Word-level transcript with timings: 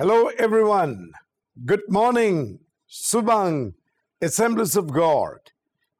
Hello, 0.00 0.30
everyone. 0.38 1.10
Good 1.66 1.82
morning, 1.90 2.60
Subang, 2.88 3.74
Assemblies 4.22 4.74
of 4.74 4.90
God. 4.94 5.36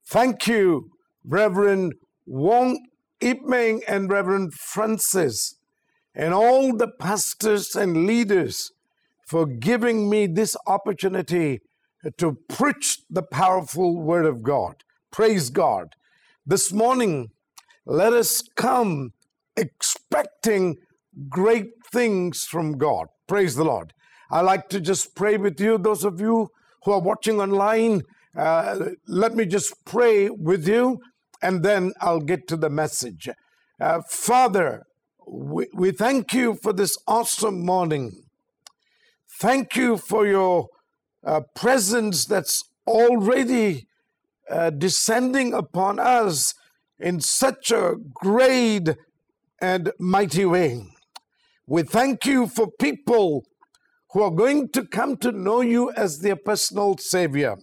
Thank 0.07 0.47
you, 0.47 0.93
Reverend 1.23 1.93
Wong 2.25 2.87
Ipmeng 3.21 3.83
and 3.87 4.11
Reverend 4.11 4.55
Francis, 4.55 5.57
and 6.15 6.33
all 6.33 6.75
the 6.75 6.89
pastors 6.89 7.77
and 7.77 8.07
leaders 8.07 8.73
for 9.27 9.45
giving 9.45 10.09
me 10.09 10.27
this 10.27 10.57
opportunity 10.67 11.61
to 12.17 12.39
preach 12.49 13.01
the 13.11 13.23
powerful 13.23 14.01
Word 14.01 14.25
of 14.25 14.43
God. 14.43 14.77
Praise 15.11 15.51
God. 15.51 15.95
This 16.47 16.73
morning, 16.73 17.33
let 17.85 18.15
us 18.15 18.43
come 18.57 19.13
expecting 19.59 20.79
great 21.29 21.73
things 21.93 22.45
from 22.45 22.79
God. 22.79 23.09
Praise 23.31 23.55
the 23.55 23.63
Lord. 23.63 23.93
I 24.29 24.41
like 24.41 24.69
to 24.71 24.81
just 24.81 25.15
pray 25.15 25.37
with 25.37 25.61
you, 25.61 25.79
those 25.79 26.03
of 26.03 26.21
you 26.21 26.49
who 26.83 26.91
are 26.91 27.01
watching 27.01 27.41
online. 27.41 28.03
Uh, 28.37 28.87
let 29.07 29.37
me 29.37 29.47
just 29.47 29.73
pray 29.85 30.29
with 30.29 30.67
you 30.67 30.99
and 31.41 31.63
then 31.63 31.93
I'll 32.01 32.23
get 32.23 32.49
to 32.49 32.57
the 32.57 32.69
message. 32.69 33.29
Uh, 33.81 34.01
Father, 34.09 34.83
we, 35.29 35.69
we 35.73 35.93
thank 35.93 36.35
you 36.35 36.59
for 36.61 36.73
this 36.73 36.99
awesome 37.07 37.65
morning. 37.65 38.25
Thank 39.41 39.77
you 39.77 39.97
for 39.97 40.27
your 40.27 40.67
uh, 41.25 41.43
presence 41.55 42.25
that's 42.25 42.65
already 42.85 43.87
uh, 44.51 44.71
descending 44.71 45.55
upon 45.55 46.01
us 46.01 46.53
in 46.99 47.21
such 47.21 47.71
a 47.71 47.95
great 48.13 48.89
and 49.61 49.93
mighty 50.01 50.45
way. 50.45 50.83
We 51.67 51.83
thank 51.83 52.27
you 52.27 52.47
for 52.49 52.69
people 52.81 53.45
who 54.13 54.23
are 54.23 54.31
going 54.31 54.71
to 54.71 54.85
come 54.87 55.17
to 55.19 55.33
know 55.33 55.61
you 55.61 55.93
as 55.93 56.19
their 56.19 56.37
personal 56.37 56.97
Savior. 56.99 57.57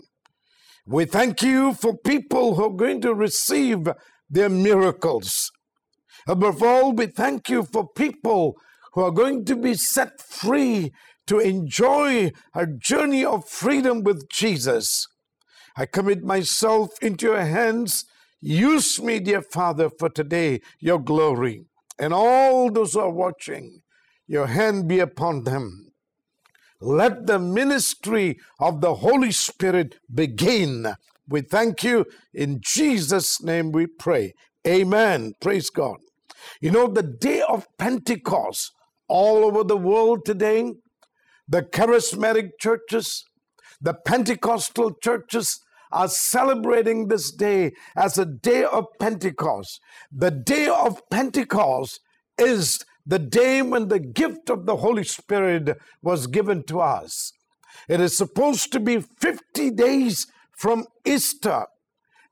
We 0.86 1.06
thank 1.06 1.42
you 1.42 1.73
for 1.73 1.98
people 1.98 2.56
who 2.56 2.66
are 2.66 2.78
going 2.78 3.02
to 3.02 3.14
receive 3.14 3.90
their 4.30 4.50
miracles. 4.50 5.52
Above 6.28 6.64
all, 6.64 6.94
we 6.94 7.08
thank 7.08 7.50
you 7.50 7.64
for 7.64 7.90
people 7.90 8.56
who 8.94 9.02
are 9.02 9.12
going 9.12 9.45
to 9.45 9.56
be 9.56 9.73
set 9.73 10.22
free 10.22 10.92
to 11.28 11.40
enjoy 11.40 12.31
a 12.56 12.68
journey 12.68 13.25
of 13.25 13.48
freedom 13.48 14.03
with 14.03 14.30
Jesus. 14.30 15.08
I 15.78 15.86
commit 15.86 16.23
myself 16.23 16.92
into 17.02 17.28
your 17.28 17.42
hands. 17.42 18.06
Use 18.42 19.02
me, 19.02 19.20
dear 19.20 19.42
Father, 19.42 19.90
for 19.90 20.09
today, 20.09 20.62
your 20.80 21.00
glory. 21.00 21.66
And 22.00 22.14
all 22.14 22.72
those 22.72 22.94
who 22.94 23.02
are 23.02 23.12
watching, 23.12 23.81
your 24.28 24.47
hand 24.47 24.88
be 24.88 25.00
upon 25.00 25.44
them. 25.44 25.92
Let 26.80 27.25
the 27.25 27.39
ministry 27.39 28.39
of 28.59 28.81
the 28.81 28.95
Holy 28.95 29.31
Spirit 29.31 29.95
begin. 30.14 30.95
We 31.28 31.42
thank 31.42 31.84
you. 31.84 32.06
In 32.34 32.59
Jesus' 32.61 33.42
name 33.42 33.72
we 33.72 33.88
pray. 33.88 34.34
Amen. 34.67 35.34
Praise 35.42 35.69
God. 35.69 35.97
You 36.61 36.72
know, 36.72 36.88
the 36.88 37.03
day 37.03 37.42
of 37.42 37.67
Pentecost 37.78 38.72
all 39.08 39.45
over 39.45 39.64
the 39.64 39.78
world 39.78 40.25
today, 40.25 40.73
the 41.47 41.64
charismatic 41.64 42.52
churches, 42.59 43.25
the 43.81 43.94
Pentecostal 43.94 44.94
churches 45.02 45.62
are 45.91 46.09
celebrating 46.09 47.08
this 47.08 47.31
day 47.31 47.72
as 47.95 48.17
a 48.17 48.25
day 48.25 48.64
of 48.64 48.86
Pentecost. 49.00 49.80
The 50.12 50.31
day 50.31 50.67
of 50.67 51.02
Pentecost 51.09 52.02
is 52.38 52.84
the 53.08 53.19
day 53.19 53.61
when 53.61 53.88
the 53.88 54.00
gift 54.00 54.50
of 54.50 54.66
the 54.66 54.75
Holy 54.75 55.05
Spirit 55.05 55.77
was 56.02 56.27
given 56.27 56.63
to 56.63 56.81
us. 56.81 57.31
It 57.88 58.02
is 58.02 58.17
supposed 58.17 58.73
to 58.73 58.81
be 58.81 59.00
50 59.00 59.72
days 59.72 60.27
from 60.52 60.86
Easter. 61.05 61.66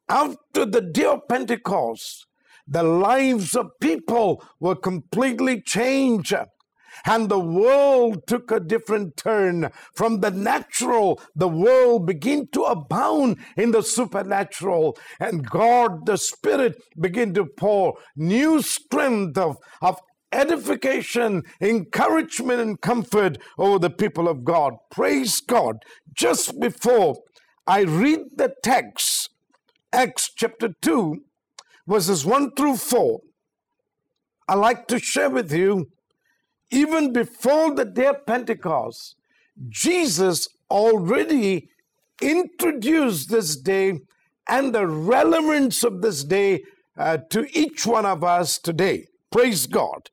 After 0.10 0.66
the 0.66 0.82
day 0.82 1.06
of 1.06 1.28
Pentecost, 1.30 2.28
the 2.68 2.84
lives 2.84 3.56
of 3.56 3.80
people 3.80 4.44
were 4.60 4.76
completely 4.76 5.62
changed. 5.62 6.36
And 7.06 7.30
the 7.30 7.40
world 7.40 8.26
took 8.26 8.52
a 8.52 8.60
different 8.60 9.18
turn. 9.18 9.70
From 9.94 10.22
the 10.22 10.32
natural, 10.32 11.22
the 11.36 11.48
world 11.48 12.06
began 12.06 12.48
to 12.54 12.64
abound 12.64 13.38
in 13.58 13.72
the 13.72 13.84
supernatural. 13.84 14.98
And 15.20 15.50
God, 15.50 16.06
the 16.06 16.18
Spirit, 16.18 16.82
began 17.00 17.34
to 17.34 17.46
pour 17.46 17.98
new 18.16 18.62
strength 18.62 19.38
of, 19.38 19.58
of 19.82 20.00
edification, 20.36 21.44
encouragement, 21.62 22.60
and 22.62 22.82
comfort 22.82 23.38
over 23.58 23.80
the 23.80 23.90
people 23.90 24.28
of 24.28 24.44
God. 24.44 24.74
Praise 24.92 25.40
God. 25.40 25.84
Just 26.14 26.60
before 26.60 27.16
I 27.66 27.82
read 27.82 28.20
the 28.36 28.54
text, 28.64 29.30
Acts 29.94 30.30
chapter 30.36 30.70
2, 30.82 31.22
verses 31.88 32.26
1 32.26 32.52
through 32.56 32.78
4, 32.78 33.22
I 34.48 34.56
like 34.56 34.88
to 34.88 35.00
share 35.00 35.30
with 35.30 35.52
you, 35.52 35.90
even 36.70 37.14
before 37.14 37.74
the 37.74 37.86
day 37.86 38.08
of 38.08 38.26
Pentecost, 38.26 39.16
Jesus 39.70 40.48
already 40.70 41.70
introduced 42.22 43.30
this 43.30 43.56
day 43.56 44.00
and 44.48 44.74
the 44.74 44.86
relevance 44.86 45.84
of 45.84 46.02
this 46.02 46.24
day 46.24 46.64
uh, 46.98 47.18
to 47.30 47.48
each 47.58 47.86
one 47.86 48.06
of 48.06 48.24
us 48.24 48.58
today. 48.58 49.08
Praise 49.32 49.68
God. 49.68 50.10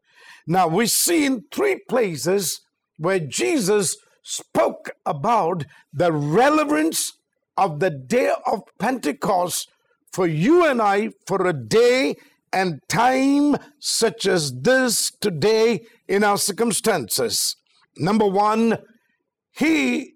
Now, 0.47 0.69
we 0.69 0.87
see 0.87 1.25
in 1.25 1.45
three 1.53 1.81
places 1.89 2.61
where 2.99 3.19
Jesus 3.19 3.97
spoke 4.23 4.91
about 5.05 5.65
the 5.93 6.13
relevance 6.13 7.13
of 7.57 7.81
the 7.81 7.91
day 7.91 8.33
of 8.47 8.63
Pentecost 8.79 9.71
for 10.13 10.27
you 10.27 10.67
and 10.67 10.81
I 10.81 11.11
for 11.27 11.47
a 11.47 11.53
day 11.53 12.17
and 12.53 12.81
time 12.89 13.57
such 13.79 14.27
as 14.27 14.53
this 14.53 15.11
today 15.21 15.81
in 16.07 16.23
our 16.23 16.37
circumstances. 16.37 17.57
Number 17.97 18.27
one, 18.27 18.79
he 19.57 20.15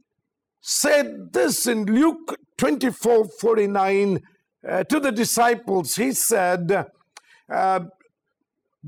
said 0.60 1.32
this 1.32 1.66
in 1.66 1.84
Luke 1.84 2.36
24 2.58 3.28
49 3.40 4.20
uh, 4.68 4.84
to 4.84 5.00
the 5.00 5.12
disciples. 5.12 5.96
He 5.96 6.12
said, 6.12 6.86
uh, 7.50 7.80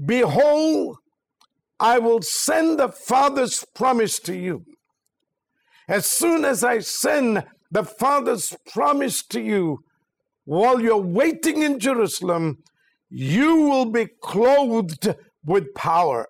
Behold, 0.04 0.98
I 1.81 1.99
will 1.99 2.22
send 2.22 2.78
the 2.78 2.89
Father's 2.89 3.65
promise 3.75 4.19
to 4.21 4.34
you. 4.34 4.65
As 5.89 6.06
soon 6.06 6.44
as 6.44 6.65
I 6.65 6.81
send 6.81 7.44
the 7.71 7.84
Father's 7.84 8.56
promise 8.72 9.22
to 9.27 9.41
you, 9.41 9.84
while 10.44 10.81
you're 10.81 10.97
waiting 10.97 11.62
in 11.62 11.78
Jerusalem, 11.78 12.59
you 13.11 13.56
will 13.62 13.87
be 13.87 14.06
clothed 14.22 15.15
with 15.44 15.75
power. 15.75 16.28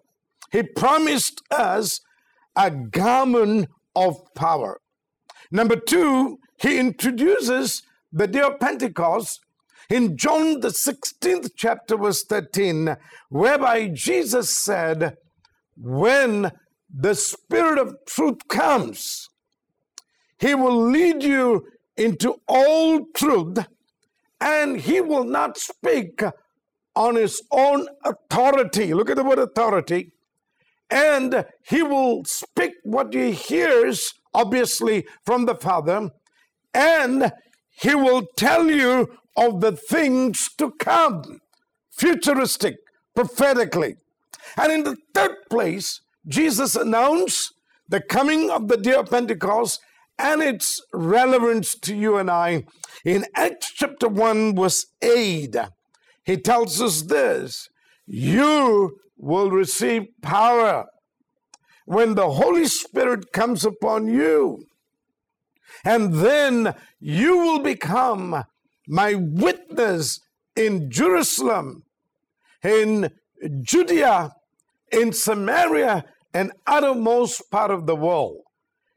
He 0.52 0.62
promised 0.62 1.42
us 1.50 2.00
a 2.56 2.70
garment 2.70 3.68
of 3.94 4.16
power. 4.34 4.80
Number 5.50 5.76
two, 5.76 6.38
he 6.60 6.78
introduces 6.78 7.82
the 8.12 8.26
day 8.26 8.40
of 8.40 8.60
Pentecost 8.60 9.40
in 9.88 10.16
John, 10.16 10.60
the 10.60 10.68
16th 10.68 11.50
chapter, 11.56 11.96
verse 11.96 12.24
13, 12.24 12.96
whereby 13.30 13.88
Jesus 13.88 14.56
said, 14.56 15.16
when 15.80 16.50
the 16.92 17.14
Spirit 17.14 17.78
of 17.78 17.96
truth 18.06 18.48
comes, 18.48 19.28
He 20.38 20.54
will 20.54 20.80
lead 20.80 21.22
you 21.22 21.66
into 21.96 22.36
all 22.48 23.06
truth, 23.14 23.58
and 24.40 24.80
He 24.80 25.00
will 25.00 25.24
not 25.24 25.58
speak 25.58 26.22
on 26.94 27.16
His 27.16 27.42
own 27.50 27.88
authority. 28.04 28.92
Look 28.94 29.10
at 29.10 29.16
the 29.16 29.24
word 29.24 29.38
authority. 29.38 30.12
And 30.90 31.44
He 31.66 31.82
will 31.82 32.24
speak 32.24 32.72
what 32.82 33.12
He 33.14 33.32
hears, 33.32 34.14
obviously, 34.34 35.06
from 35.24 35.46
the 35.46 35.54
Father, 35.54 36.10
and 36.74 37.32
He 37.70 37.94
will 37.94 38.26
tell 38.36 38.70
you 38.70 39.16
of 39.36 39.60
the 39.60 39.72
things 39.72 40.48
to 40.58 40.72
come, 40.80 41.40
futuristic, 41.92 42.76
prophetically. 43.14 43.96
And 44.56 44.72
in 44.72 44.82
the 44.84 44.96
third 45.14 45.36
place, 45.50 46.00
Jesus 46.26 46.76
announced 46.76 47.52
the 47.88 48.00
coming 48.00 48.50
of 48.50 48.68
the 48.68 48.76
day 48.76 48.94
of 48.94 49.10
Pentecost 49.10 49.80
and 50.18 50.42
its 50.42 50.82
relevance 50.92 51.74
to 51.76 51.94
you 51.94 52.16
and 52.16 52.30
I. 52.30 52.64
In 53.04 53.24
Acts 53.34 53.72
chapter 53.72 54.08
1, 54.08 54.56
verse 54.56 54.86
8, 55.00 55.56
he 56.24 56.36
tells 56.36 56.82
us 56.82 57.02
this 57.02 57.68
You 58.06 58.98
will 59.16 59.50
receive 59.50 60.08
power 60.22 60.86
when 61.86 62.14
the 62.14 62.30
Holy 62.30 62.66
Spirit 62.66 63.32
comes 63.32 63.64
upon 63.64 64.08
you. 64.08 64.64
And 65.84 66.14
then 66.14 66.74
you 67.00 67.38
will 67.38 67.60
become 67.60 68.44
my 68.86 69.14
witness 69.14 70.20
in 70.56 70.90
Jerusalem, 70.90 71.84
in 72.62 73.10
Judea, 73.62 74.32
in 74.92 75.12
Samaria, 75.12 76.04
and 76.34 76.52
uttermost 76.66 77.50
part 77.50 77.70
of 77.70 77.86
the 77.86 77.96
world. 77.96 78.42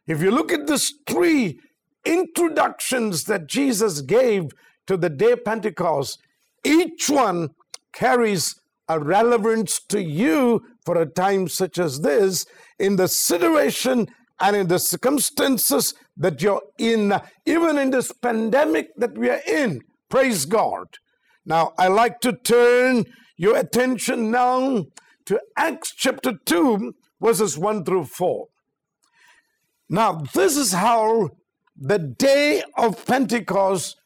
If 0.08 0.22
you 0.22 0.32
look 0.32 0.52
at 0.52 0.68
these 0.68 0.94
three 1.08 1.60
introductions 2.06 3.26
that 3.26 3.48
Jesus 3.48 4.02
gave 4.02 4.52
to 4.88 4.98
the 4.98 5.10
day 5.10 5.32
of 5.34 5.46
Pentecost, 5.46 6.20
each 6.64 7.10
one 7.10 7.50
carries 7.94 8.56
a 8.88 9.00
relevance 9.00 9.80
to 9.90 10.02
you 10.02 10.62
for 10.86 11.00
a 11.02 11.06
time 11.06 11.48
such 11.48 11.78
as 11.78 12.02
this 12.02 12.46
in 12.80 12.96
the 12.96 13.08
situation 13.08 14.08
and 14.40 14.56
in 14.56 14.68
the 14.68 14.80
circumstances 14.80 15.94
that 16.18 16.42
you're 16.42 16.62
in, 16.78 17.14
even 17.46 17.78
in 17.78 17.92
this 17.92 18.12
pandemic 18.12 18.90
that 18.98 19.18
we 19.18 19.30
are 19.30 19.42
in. 19.48 19.82
Praise 20.10 20.46
God. 20.46 20.88
Now, 21.46 21.74
I 21.78 21.88
like 21.88 22.20
to 22.22 22.34
turn 22.34 23.06
your 23.42 23.58
attention 23.58 24.30
now 24.30 24.86
to 25.26 25.42
Acts 25.58 25.96
chapter 25.98 26.34
2, 26.46 26.94
verses 27.20 27.58
1 27.58 27.84
through 27.86 28.06
4. 28.06 28.48
Now, 29.90 30.22
this 30.36 30.56
is 30.56 30.74
how 30.74 31.32
the 31.76 31.98
day 31.98 32.62
of 32.78 33.04
Pentecost 33.08 34.00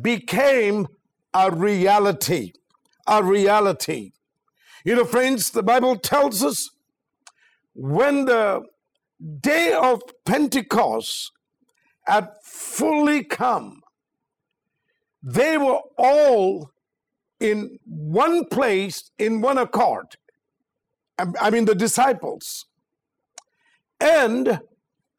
became 0.00 0.88
a 1.34 1.50
reality. 1.50 2.52
A 3.06 3.22
reality. 3.22 4.12
You 4.86 4.94
know, 4.94 5.04
friends, 5.04 5.50
the 5.50 5.62
Bible 5.62 5.96
tells 5.96 6.42
us 6.42 6.70
when 7.74 8.24
the 8.24 8.62
day 9.42 9.74
of 9.74 10.00
Pentecost 10.24 11.32
had 12.06 12.30
fully 12.42 13.24
come, 13.24 13.82
they 15.22 15.58
were 15.58 15.80
all 15.98 16.70
in 17.40 17.78
one 17.84 18.44
place, 18.44 19.10
in 19.18 19.40
one 19.40 19.58
accord. 19.58 20.16
I 21.18 21.50
mean, 21.50 21.64
the 21.64 21.74
disciples. 21.74 22.66
And 23.98 24.60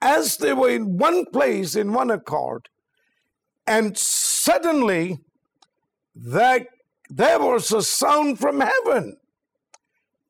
as 0.02 0.38
they 0.38 0.54
were 0.54 0.70
in 0.70 0.98
one 0.98 1.26
place, 1.26 1.76
in 1.76 1.94
one 1.94 2.10
accord, 2.10 2.70
and 3.68 3.98
suddenly 3.98 5.20
there, 6.16 6.66
there 7.10 7.40
was 7.40 7.72
a 7.72 7.82
sound 7.84 8.40
from 8.40 8.62
heaven 8.62 9.18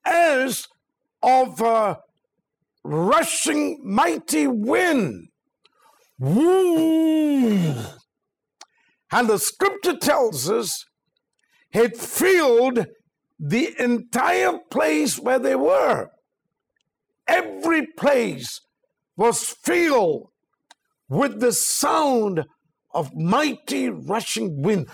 as 0.06 0.68
of 1.24 1.62
a 1.62 2.00
rushing 2.84 3.80
mighty 3.84 4.48
wind. 4.48 5.30
Woo! 6.20 7.76
And 9.12 9.30
the 9.30 9.38
scripture 9.38 9.98
tells 9.98 10.50
us 10.50 10.86
it 11.74 11.98
filled 11.98 12.86
the 13.40 13.74
entire 13.80 14.60
place 14.70 15.18
where 15.18 15.40
they 15.40 15.56
were. 15.56 16.10
Every 17.28 17.88
place 17.98 18.62
was 19.16 19.56
filled 19.64 20.28
with 21.10 21.40
the 21.40 21.52
sound 21.52 22.46
of 22.94 23.16
mighty 23.16 23.90
rushing 23.90 24.62
wind. 24.62 24.88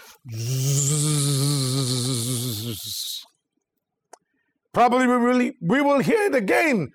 Probably 4.73 5.07
we 5.07 5.17
will, 5.17 5.51
we 5.61 5.81
will 5.81 5.99
hear 5.99 6.21
it 6.27 6.35
again 6.35 6.89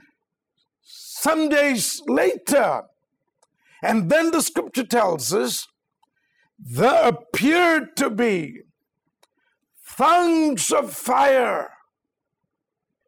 some 0.82 1.49
days 1.49 2.00
later. 2.06 2.82
And 3.82 4.11
then 4.11 4.31
the 4.31 4.43
scripture 4.43 4.84
tells 4.84 5.32
us 5.34 5.67
there 6.58 7.08
appeared 7.08 7.96
to 7.96 8.11
be 8.11 8.61
tongues 9.96 10.70
of 10.72 10.92
fire 10.92 11.70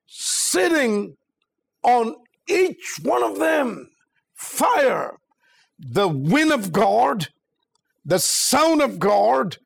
sitting 0.07 1.17
on 1.83 2.15
each 2.49 3.01
one 3.03 3.23
of 3.23 3.39
them. 3.39 3.89
Fire, 4.35 5.17
the 5.79 6.09
wind 6.09 6.53
of 6.53 6.73
God, 6.73 7.29
the 8.05 8.19
sound 8.19 8.83
of 8.83 8.99
God, 8.99 9.57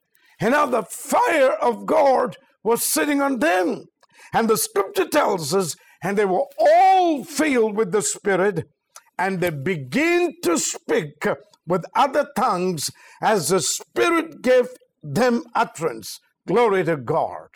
and 0.41 0.53
now 0.53 0.67
the 0.67 0.82
fire 0.82 1.53
of 1.53 1.87
God 1.87 2.37
was 2.62 2.82
sitting 2.82 3.21
on 3.21 3.38
them. 3.41 3.87
And 4.32 4.49
the 4.49 4.56
scripture 4.56 5.09
tells 5.09 5.55
us, 5.55 5.75
and 6.03 6.17
they 6.17 6.25
were 6.25 6.44
all 6.59 7.25
filled 7.25 7.76
with 7.76 7.93
the 7.93 8.03
Spirit, 8.03 8.69
and 9.19 9.41
they 9.41 9.50
begin 9.50 10.35
to 10.44 10.59
speak 10.59 11.26
with 11.67 11.85
other 11.94 12.29
tongues 12.37 12.91
as 13.21 13.49
the 13.49 13.61
Spirit 13.61 14.43
gave 14.43 14.69
them 15.03 15.44
utterance. 15.55 16.21
Glory 16.49 16.83
to 16.85 16.97
God. 16.97 17.49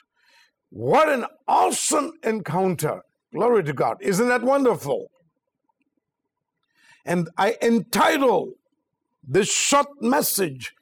What 0.68 1.08
an 1.08 1.24
awesome 1.48 2.12
encounter. 2.22 3.00
Glory 3.32 3.64
to 3.64 3.72
God. 3.72 3.96
Isn't 4.02 4.28
that 4.28 4.42
wonderful? 4.42 5.10
And 7.06 7.30
I 7.38 7.56
entitle 7.62 8.52
this 9.26 9.50
short 9.50 9.88
message 10.02 10.74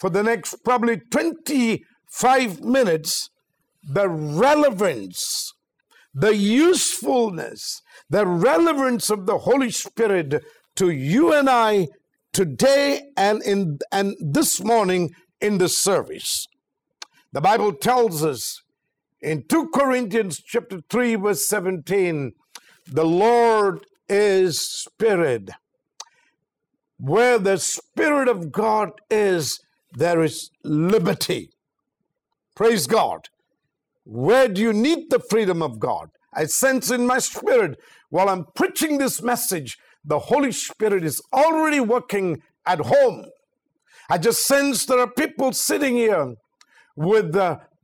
for 0.00 0.10
the 0.10 0.24
next 0.24 0.64
probably 0.64 0.98
25 0.98 2.60
minutes 2.60 3.30
the 3.88 4.08
relevance, 4.08 5.52
the 6.12 6.34
usefulness, 6.34 7.82
the 8.10 8.26
relevance 8.26 9.10
of 9.10 9.26
the 9.26 9.38
Holy 9.38 9.70
Spirit 9.70 10.42
to 10.74 10.90
you 10.90 11.32
and 11.32 11.48
I 11.48 11.86
today 12.32 13.02
and 13.16 13.42
in 13.44 13.78
and 13.92 14.16
this 14.20 14.60
morning 14.60 15.14
in 15.40 15.58
the 15.58 15.68
service. 15.68 16.48
The 17.34 17.40
Bible 17.40 17.72
tells 17.72 18.24
us 18.24 18.62
in 19.20 19.42
2 19.48 19.70
Corinthians 19.74 20.40
chapter 20.40 20.80
3 20.88 21.16
verse 21.16 21.44
17, 21.46 22.30
the 22.86 23.04
Lord 23.04 23.84
is 24.08 24.60
spirit. 24.60 25.50
Where 26.96 27.40
the 27.40 27.58
spirit 27.58 28.28
of 28.28 28.52
God 28.52 28.92
is, 29.10 29.58
there 29.94 30.22
is 30.22 30.48
liberty. 30.62 31.50
Praise 32.54 32.86
God. 32.86 33.28
Where 34.04 34.46
do 34.46 34.62
you 34.62 34.72
need 34.72 35.10
the 35.10 35.18
freedom 35.18 35.60
of 35.60 35.80
God? 35.80 36.10
I 36.32 36.44
sense 36.44 36.92
in 36.92 37.04
my 37.04 37.18
spirit 37.18 37.80
while 38.10 38.28
I'm 38.28 38.44
preaching 38.54 38.98
this 38.98 39.20
message, 39.20 39.76
the 40.04 40.20
Holy 40.20 40.52
Spirit 40.52 41.02
is 41.02 41.20
already 41.32 41.80
working 41.80 42.42
at 42.64 42.78
home. 42.78 43.24
I 44.08 44.18
just 44.18 44.46
sense 44.46 44.86
there 44.86 45.00
are 45.00 45.10
people 45.10 45.52
sitting 45.52 45.96
here 45.96 46.36
with 46.96 47.36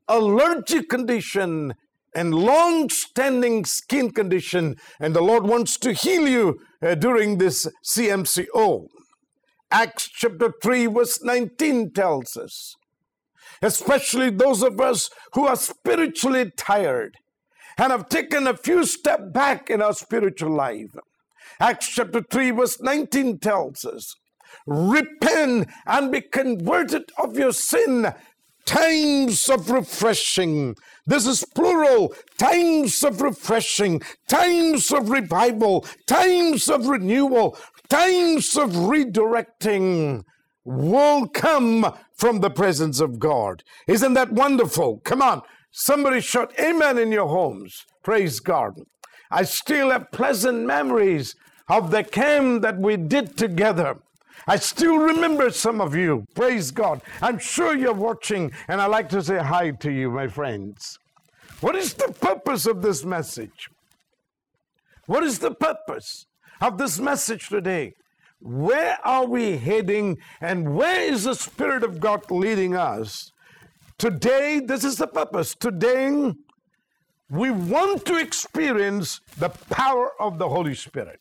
allergic 0.08 0.88
condition 0.88 1.74
and 2.14 2.34
long 2.34 2.88
standing 2.88 3.64
skin 3.64 4.10
condition, 4.10 4.76
and 4.98 5.14
the 5.14 5.22
Lord 5.22 5.44
wants 5.44 5.78
to 5.78 5.92
heal 5.92 6.26
you 6.26 6.60
uh, 6.82 6.96
during 6.96 7.38
this 7.38 7.68
CMCO. 7.84 8.88
Acts 9.70 10.08
chapter 10.08 10.52
3, 10.60 10.86
verse 10.86 11.22
19 11.22 11.92
tells 11.92 12.36
us 12.36 12.74
especially 13.62 14.30
those 14.30 14.62
of 14.62 14.80
us 14.80 15.10
who 15.34 15.46
are 15.46 15.56
spiritually 15.56 16.50
tired 16.56 17.16
and 17.78 17.92
have 17.92 18.08
taken 18.08 18.46
a 18.46 18.56
few 18.56 18.84
steps 18.84 19.24
back 19.32 19.70
in 19.70 19.82
our 19.82 19.92
spiritual 19.92 20.50
life. 20.50 20.94
Acts 21.58 21.88
chapter 21.88 22.22
3, 22.22 22.50
verse 22.52 22.80
19 22.80 23.38
tells 23.38 23.84
us, 23.84 24.16
Repent 24.66 25.68
and 25.86 26.10
be 26.10 26.20
converted 26.20 27.10
of 27.18 27.38
your 27.38 27.52
sin. 27.52 28.12
Times 28.66 29.48
of 29.48 29.70
refreshing. 29.70 30.76
This 31.06 31.26
is 31.26 31.44
plural. 31.54 32.14
Times 32.38 33.02
of 33.02 33.20
refreshing, 33.20 34.02
times 34.28 34.92
of 34.92 35.10
revival, 35.10 35.84
times 36.06 36.68
of 36.68 36.86
renewal, 36.86 37.58
times 37.88 38.56
of 38.56 38.70
redirecting 38.70 40.22
will 40.64 41.26
come 41.28 41.92
from 42.16 42.40
the 42.40 42.50
presence 42.50 43.00
of 43.00 43.18
God. 43.18 43.62
Isn't 43.88 44.14
that 44.14 44.32
wonderful? 44.32 45.00
Come 45.04 45.22
on. 45.22 45.42
Somebody 45.72 46.20
shout 46.20 46.52
amen 46.58 46.98
in 46.98 47.12
your 47.12 47.28
homes. 47.28 47.84
Praise 48.02 48.40
God. 48.40 48.72
I 49.30 49.44
still 49.44 49.90
have 49.90 50.10
pleasant 50.12 50.66
memories 50.66 51.34
of 51.68 51.90
the 51.90 52.02
camp 52.02 52.62
that 52.62 52.78
we 52.78 52.96
did 52.96 53.36
together. 53.36 53.98
I 54.46 54.56
still 54.56 54.98
remember 54.98 55.50
some 55.50 55.80
of 55.80 55.94
you. 55.94 56.26
Praise 56.34 56.70
God. 56.70 57.02
I'm 57.20 57.38
sure 57.38 57.76
you're 57.76 57.92
watching, 57.92 58.52
and 58.68 58.80
I'd 58.80 58.86
like 58.86 59.08
to 59.10 59.22
say 59.22 59.38
hi 59.38 59.70
to 59.70 59.90
you, 59.90 60.10
my 60.10 60.28
friends. 60.28 60.98
What 61.60 61.76
is 61.76 61.94
the 61.94 62.12
purpose 62.12 62.66
of 62.66 62.82
this 62.82 63.04
message? 63.04 63.68
What 65.06 65.22
is 65.22 65.40
the 65.40 65.50
purpose 65.50 66.26
of 66.60 66.78
this 66.78 66.98
message 66.98 67.48
today? 67.48 67.94
Where 68.40 68.98
are 69.04 69.26
we 69.26 69.58
heading 69.58 70.18
and 70.40 70.74
where 70.74 71.02
is 71.02 71.24
the 71.24 71.34
Spirit 71.34 71.82
of 71.82 72.00
God 72.00 72.30
leading 72.30 72.74
us? 72.74 73.32
Today, 73.98 74.60
this 74.64 74.82
is 74.82 74.96
the 74.96 75.06
purpose. 75.06 75.54
Today, 75.54 76.32
we 77.28 77.50
want 77.50 78.06
to 78.06 78.16
experience 78.16 79.20
the 79.36 79.50
power 79.50 80.12
of 80.18 80.38
the 80.38 80.48
Holy 80.48 80.74
Spirit. 80.74 81.19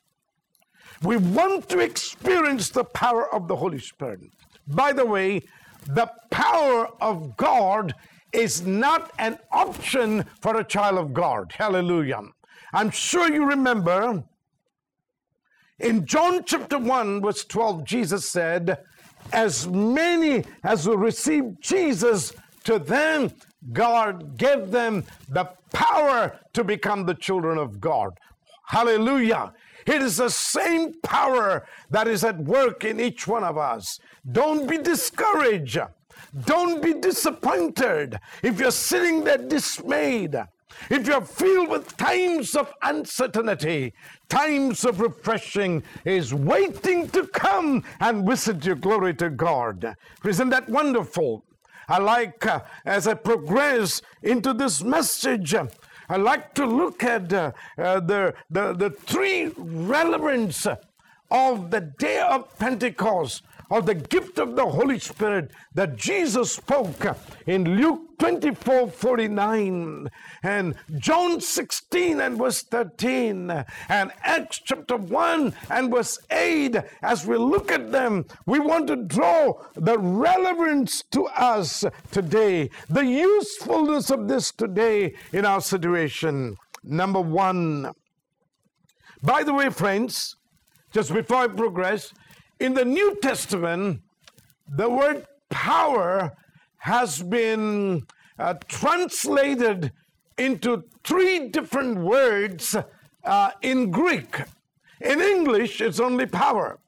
We 1.03 1.17
want 1.17 1.69
to 1.69 1.79
experience 1.79 2.69
the 2.69 2.83
power 2.83 3.33
of 3.33 3.47
the 3.47 3.55
Holy 3.55 3.79
Spirit. 3.79 4.21
By 4.67 4.93
the 4.93 5.05
way, 5.05 5.41
the 5.87 6.11
power 6.29 6.87
of 7.01 7.37
God 7.37 7.93
is 8.33 8.65
not 8.65 9.11
an 9.17 9.39
option 9.51 10.25
for 10.41 10.57
a 10.57 10.63
child 10.63 10.97
of 10.97 11.13
God. 11.13 11.53
Hallelujah. 11.53 12.21
I'm 12.73 12.91
sure 12.91 13.31
you 13.31 13.45
remember 13.45 14.23
In 15.79 16.05
John 16.05 16.43
chapter 16.43 16.77
1, 16.77 17.21
verse 17.21 17.45
12, 17.45 17.85
Jesus 17.85 18.29
said, 18.29 18.79
As 19.31 19.67
many 19.67 20.43
as 20.63 20.85
will 20.87 20.97
receive 20.97 21.59
Jesus, 21.61 22.33
to 22.65 22.79
them 22.79 23.31
God 23.71 24.37
gave 24.37 24.71
them 24.71 25.05
the 25.29 25.49
power 25.71 26.37
to 26.53 26.63
become 26.65 27.05
the 27.05 27.13
children 27.13 27.57
of 27.57 27.79
God. 27.79 28.11
Hallelujah. 28.65 29.53
It 29.85 30.01
is 30.01 30.17
the 30.17 30.29
same 30.29 30.93
power 31.01 31.65
that 31.89 32.07
is 32.07 32.23
at 32.23 32.39
work 32.39 32.83
in 32.83 32.99
each 32.99 33.27
one 33.27 33.43
of 33.43 33.57
us. 33.57 33.99
Don't 34.31 34.67
be 34.67 34.77
discouraged. 34.77 35.79
Don't 36.45 36.81
be 36.81 36.93
disappointed 36.93 38.19
if 38.43 38.59
you're 38.59 38.71
sitting 38.71 39.23
there 39.23 39.37
dismayed. 39.37 40.35
If 40.89 41.07
you're 41.07 41.21
filled 41.21 41.69
with 41.69 41.97
times 41.97 42.55
of 42.55 42.73
uncertainty, 42.81 43.93
times 44.29 44.85
of 44.85 45.01
refreshing 45.01 45.83
is 46.05 46.33
waiting 46.33 47.09
to 47.09 47.27
come 47.27 47.83
and 47.99 48.27
visit 48.27 48.63
your 48.65 48.75
Glory 48.75 49.13
to 49.15 49.29
God. 49.29 49.95
Isn't 50.23 50.49
that 50.49 50.69
wonderful? 50.69 51.43
I 51.89 51.97
like, 51.97 52.45
uh, 52.45 52.61
as 52.85 53.07
I 53.07 53.15
progress 53.15 54.01
into 54.21 54.53
this 54.53 54.83
message, 54.83 55.55
I 56.09 56.17
like 56.17 56.55
to 56.55 56.65
look 56.65 57.03
at 57.03 57.31
uh, 57.31 57.51
uh, 57.77 57.99
the, 57.99 58.33
the, 58.49 58.73
the 58.73 58.89
three 58.89 59.51
relevance 59.57 60.65
of 61.29 61.69
the 61.69 61.81
day 61.81 62.19
of 62.19 62.57
Pentecost 62.57 63.43
of 63.69 63.85
the 63.85 63.95
gift 63.95 64.39
of 64.39 64.55
the 64.55 64.65
Holy 64.65 64.99
Spirit 64.99 65.51
that 65.73 65.95
Jesus 65.95 66.53
spoke 66.53 67.15
in 67.45 67.77
Luke 67.77 68.17
24 68.19 68.89
49 68.89 70.09
and 70.43 70.75
John 70.97 71.39
16 71.39 72.19
and 72.19 72.37
verse 72.37 72.63
13 72.63 73.65
and 73.89 74.11
Acts 74.23 74.61
chapter 74.63 74.97
1 74.97 75.53
and 75.69 75.91
verse 75.91 76.19
8. 76.31 76.77
As 77.01 77.25
we 77.25 77.37
look 77.37 77.71
at 77.71 77.91
them, 77.91 78.25
we 78.45 78.59
want 78.59 78.87
to 78.87 78.95
draw 78.95 79.53
the 79.75 79.97
relevance 79.97 81.03
to 81.11 81.25
us 81.27 81.85
today, 82.11 82.69
the 82.89 83.05
usefulness 83.05 84.09
of 84.09 84.27
this 84.27 84.51
today 84.51 85.13
in 85.31 85.45
our 85.45 85.61
situation. 85.61 86.57
Number 86.83 87.21
one. 87.21 87.91
By 89.21 89.43
the 89.43 89.53
way, 89.53 89.69
friends, 89.69 90.37
just 90.93 91.13
before 91.13 91.37
I 91.37 91.47
progress, 91.47 92.13
in 92.59 92.73
the 92.73 92.85
New 92.85 93.17
Testament, 93.21 94.01
the 94.67 94.89
word 94.89 95.25
power 95.49 96.35
has 96.77 97.21
been 97.23 98.05
uh, 98.37 98.53
translated 98.67 99.91
into 100.37 100.83
three 101.03 101.49
different 101.49 101.97
words 101.97 102.75
uh, 103.23 103.51
in 103.61 103.91
Greek. 103.91 104.41
In 105.01 105.21
English, 105.21 105.81
it's 105.81 105.99
only 105.99 106.25
power. 106.25 106.79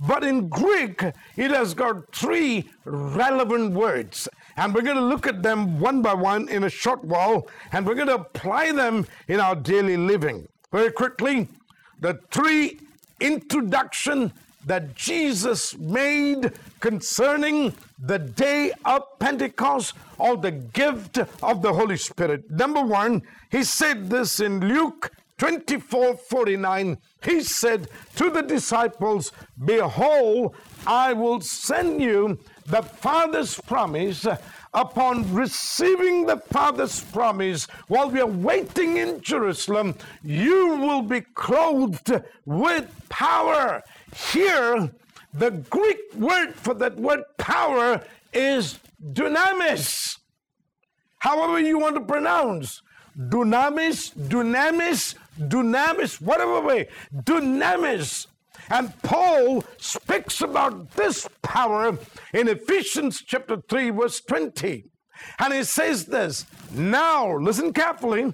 But 0.00 0.24
in 0.24 0.48
Greek, 0.48 1.02
it 1.36 1.50
has 1.50 1.72
got 1.72 2.12
three 2.14 2.68
relevant 2.84 3.72
words. 3.72 4.28
And 4.56 4.74
we're 4.74 4.82
going 4.82 4.96
to 4.96 5.04
look 5.04 5.26
at 5.26 5.42
them 5.42 5.80
one 5.80 6.02
by 6.02 6.14
one 6.14 6.48
in 6.48 6.64
a 6.64 6.68
short 6.68 7.04
while, 7.04 7.48
and 7.72 7.86
we're 7.86 7.94
going 7.94 8.08
to 8.08 8.16
apply 8.16 8.72
them 8.72 9.06
in 9.28 9.40
our 9.40 9.54
daily 9.54 9.96
living. 9.96 10.48
Very 10.72 10.90
quickly, 10.90 11.48
the 12.00 12.18
three 12.30 12.78
introduction 13.20 14.32
that 14.66 14.94
Jesus 14.94 15.76
made 15.78 16.52
concerning 16.80 17.74
the 17.98 18.18
day 18.18 18.72
of 18.84 19.02
Pentecost 19.18 19.94
or 20.18 20.36
the 20.36 20.50
gift 20.50 21.18
of 21.42 21.62
the 21.62 21.72
Holy 21.72 21.96
Spirit. 21.96 22.50
Number 22.50 22.82
one, 22.82 23.22
he 23.50 23.64
said 23.64 24.10
this 24.10 24.40
in 24.40 24.60
Luke 24.60 25.12
24 25.38 26.16
49. 26.16 26.98
He 27.24 27.42
said 27.42 27.88
to 28.16 28.30
the 28.30 28.42
disciples, 28.42 29.32
Behold, 29.64 30.54
I 30.86 31.12
will 31.12 31.40
send 31.40 32.00
you 32.00 32.38
the 32.66 32.82
Father's 32.82 33.60
promise. 33.60 34.26
Upon 34.72 35.32
receiving 35.32 36.26
the 36.26 36.38
Father's 36.38 37.00
promise, 37.00 37.66
while 37.86 38.10
we 38.10 38.20
are 38.20 38.26
waiting 38.26 38.96
in 38.96 39.20
Jerusalem, 39.20 39.94
you 40.24 40.76
will 40.76 41.02
be 41.02 41.20
clothed 41.20 42.12
with 42.44 42.90
power. 43.08 43.84
Here, 44.14 44.90
the 45.32 45.50
Greek 45.50 46.14
word 46.14 46.54
for 46.54 46.74
that 46.74 46.96
word 46.96 47.22
power 47.36 48.02
is 48.32 48.78
dunamis. 49.02 50.18
However, 51.18 51.58
you 51.58 51.78
want 51.78 51.96
to 51.96 52.00
pronounce 52.00 52.80
dunamis, 53.18 54.14
dunamis, 54.14 55.14
dunamis, 55.38 56.20
whatever 56.20 56.60
way, 56.60 56.88
dunamis. 57.12 58.26
And 58.70 58.92
Paul 59.02 59.64
speaks 59.78 60.40
about 60.40 60.92
this 60.92 61.28
power 61.42 61.98
in 62.32 62.48
Ephesians 62.48 63.22
chapter 63.26 63.60
3, 63.68 63.90
verse 63.90 64.20
20. 64.20 64.84
And 65.38 65.52
he 65.52 65.64
says 65.64 66.06
this 66.06 66.46
Now, 66.72 67.36
listen 67.36 67.72
carefully, 67.72 68.32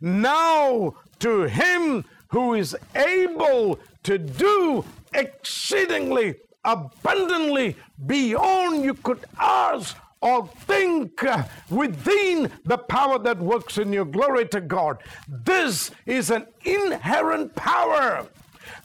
now 0.00 0.94
to 1.20 1.42
him 1.42 2.04
who 2.34 2.54
is 2.54 2.76
able 2.96 3.78
to 4.02 4.18
do 4.18 4.84
exceedingly 5.12 6.34
abundantly 6.64 7.76
beyond 8.06 8.82
you 8.82 8.92
could 8.92 9.24
ask 9.38 9.96
or 10.20 10.44
think 10.66 11.22
within 11.70 12.50
the 12.64 12.76
power 12.76 13.20
that 13.20 13.38
works 13.38 13.78
in 13.78 13.92
you. 13.92 14.04
Glory 14.04 14.48
to 14.48 14.60
God. 14.60 14.98
This 15.28 15.92
is 16.06 16.30
an 16.30 16.48
inherent 16.64 17.54
power. 17.54 18.26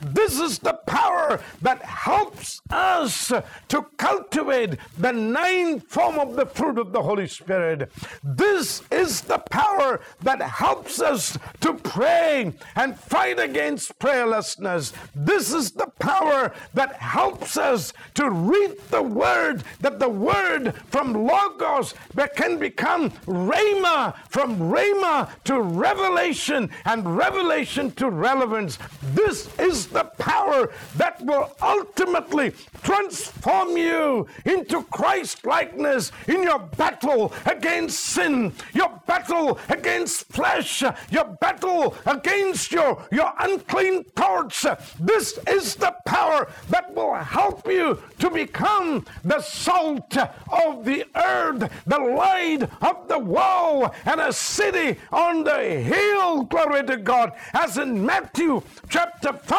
This 0.02 0.40
is 0.40 0.60
the 0.60 0.74
power 0.74 1.40
that 1.62 1.82
helps 1.82 2.62
us 2.70 3.32
to 3.68 3.82
cultivate 3.98 4.78
the 4.98 5.12
nine 5.12 5.80
form 5.80 6.20
of 6.20 6.36
the 6.36 6.46
fruit 6.46 6.78
of 6.78 6.92
the 6.92 7.02
Holy 7.02 7.28
Spirit. 7.28 7.92
This 8.24 8.82
is 8.92 9.22
the 9.22 9.38
power 9.38 10.02
that 10.22 10.42
helps 10.42 11.02
us 11.02 11.38
to 11.62 11.74
pray 11.74 12.54
and 12.76 13.00
fight 13.00 13.40
against 13.40 13.98
prayerlessness. 14.00 14.94
This 15.16 15.54
is 15.54 15.72
the 15.72 15.92
power 16.00 16.54
that 16.74 16.94
helps 16.94 17.58
us 17.58 17.94
to 18.16 18.30
read 18.30 18.78
the 18.90 19.04
word, 19.04 19.64
that 19.82 20.00
the 20.00 20.10
word 20.10 20.74
from 20.88 21.14
Logos 21.14 21.94
can 22.36 22.58
become 22.58 23.12
Rhema, 23.28 24.16
from 24.30 24.58
Rhema 24.58 25.30
to 25.46 25.62
revelation, 25.62 26.70
and 26.86 27.18
revelation 27.18 27.92
to 27.92 28.10
relevance. 28.10 28.78
This 29.14 29.48
is 29.60 29.69
the 29.70 30.06
power 30.18 30.72
that 30.98 31.22
will 31.22 31.52
ultimately 31.62 32.52
transform 32.82 33.78
you 33.78 34.28
into 34.46 34.84
Christ 34.86 35.46
likeness 35.46 36.12
in 36.28 36.44
your 36.44 36.60
battle 36.60 37.34
against 37.46 38.00
sin, 38.00 38.52
your 38.74 39.02
battle 39.06 39.60
against 39.70 40.26
flesh, 40.30 40.84
your 41.12 41.26
battle 41.26 41.96
against 42.06 42.72
your, 42.72 43.06
your 43.12 43.32
unclean 43.40 44.04
thoughts. 44.16 44.66
This 45.00 45.38
is 45.48 45.76
the 45.76 45.96
power 46.06 46.50
that 46.70 46.94
will 46.96 47.16
help 47.16 47.68
you 47.68 48.02
to 48.20 48.30
become 48.30 49.06
the 49.24 49.42
salt 49.42 50.18
of 50.18 50.84
the 50.84 51.06
earth, 51.16 51.70
the 51.86 52.00
light 52.00 52.64
of 52.82 53.08
the 53.08 53.20
world, 53.20 53.92
and 54.06 54.20
a 54.20 54.34
city 54.34 55.00
on 55.12 55.44
the 55.44 55.60
hill. 55.60 56.44
Glory 56.44 56.84
to 56.86 56.98
God. 56.98 57.34
As 57.54 57.78
in 57.78 58.06
Matthew 58.06 58.62
chapter 58.90 59.34
5, 59.34 59.59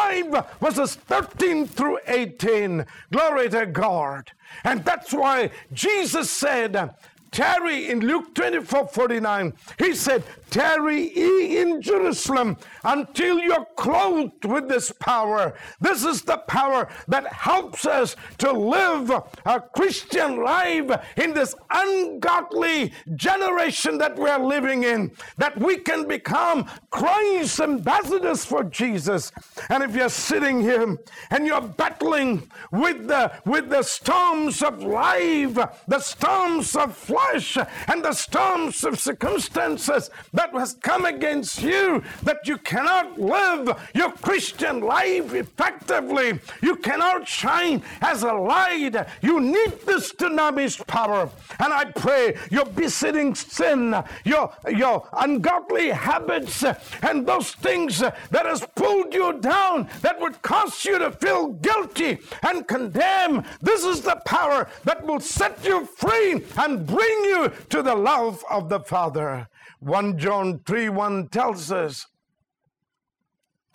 verses 0.59 0.95
13 0.95 1.67
through 1.67 1.99
18. 2.07 2.85
Glory 3.11 3.49
to 3.49 3.65
God. 3.65 4.31
And 4.63 4.83
that's 4.83 5.13
why 5.13 5.51
Jesus 5.73 6.29
said, 6.29 6.93
tarry 7.31 7.89
in 7.89 8.01
Luke 8.01 8.35
24 8.35 8.89
49. 8.89 9.53
He 9.79 9.95
said, 9.95 10.23
Tarry 10.49 11.15
ye 11.15 11.59
in 11.59 11.81
Jerusalem 11.81 12.57
until 12.83 13.39
you're 13.39 13.65
clothed 13.77 14.43
with 14.43 14.67
this 14.67 14.91
power. 14.91 15.53
This 15.79 16.03
is 16.03 16.23
the 16.23 16.39
power 16.39 16.89
that 17.07 17.25
helps 17.31 17.85
us 17.85 18.17
to 18.39 18.51
live 18.51 19.09
a 19.45 19.61
Christian 19.61 20.43
life 20.43 20.91
in 21.15 21.33
this 21.33 21.55
ungodly 21.69 22.91
generation 23.15 23.97
that 23.99 24.17
we're 24.17 24.37
living 24.37 24.83
in, 24.83 25.11
that 25.37 25.57
we 25.57 25.77
can 25.77 26.05
become 26.05 26.69
Christ's 26.89 27.61
ambassadors 27.61 28.43
for 28.43 28.65
Jesus. 28.65 29.31
And 29.69 29.83
if 29.83 29.95
you're 29.95 30.09
sitting 30.09 30.59
here 30.59 30.97
and 31.29 31.47
you're 31.47 31.61
battling 31.61 32.51
with 32.71 33.07
the 33.07 33.31
with 33.45 33.69
the 33.69 33.83
storms 33.83 34.61
of 34.61 34.83
life, 34.83 35.57
the 35.87 35.99
storms 35.99 36.75
of 36.75 37.09
life, 37.09 37.20
flesh 37.21 37.57
and 37.87 38.03
the 38.03 38.13
storms 38.13 38.83
of 38.83 38.99
circumstances 38.99 40.09
that 40.33 40.51
has 40.51 40.73
come 40.81 41.05
against 41.05 41.61
you, 41.61 42.03
that 42.23 42.47
you 42.47 42.57
cannot 42.57 43.19
live 43.19 43.77
your 43.93 44.11
Christian 44.11 44.81
life 44.81 45.33
effectively. 45.33 46.39
You 46.61 46.75
cannot 46.77 47.27
shine 47.27 47.83
as 48.01 48.23
a 48.23 48.33
light. 48.33 48.95
You 49.21 49.39
need 49.39 49.81
this 49.85 50.13
dynamis 50.13 50.85
power. 50.87 51.29
And 51.59 51.73
I 51.73 51.85
pray 51.85 52.37
your 52.49 52.65
besetting 52.65 53.35
sin, 53.35 53.95
your, 54.25 54.53
your 54.69 55.07
ungodly 55.13 55.89
habits, 55.89 56.63
and 57.01 57.25
those 57.25 57.51
things 57.51 57.99
that 57.99 58.45
has 58.45 58.65
pulled 58.75 59.13
you 59.13 59.39
down, 59.39 59.87
that 60.01 60.19
would 60.19 60.41
cause 60.41 60.83
you 60.85 60.99
to 60.99 61.11
feel 61.11 61.49
guilty 61.49 62.19
and 62.43 62.67
condemn. 62.67 63.43
This 63.61 63.83
is 63.83 64.01
the 64.01 64.15
power 64.25 64.69
that 64.83 65.05
will 65.05 65.19
set 65.19 65.63
you 65.65 65.85
free 65.85 66.43
and 66.57 66.85
bring 66.85 67.10
you 67.25 67.51
to 67.69 67.81
the 67.81 67.95
love 67.95 68.43
of 68.49 68.69
the 68.69 68.79
Father. 68.79 69.47
1 69.79 70.17
John 70.17 70.59
3 70.65 70.89
1 70.89 71.27
tells 71.29 71.71
us, 71.71 72.07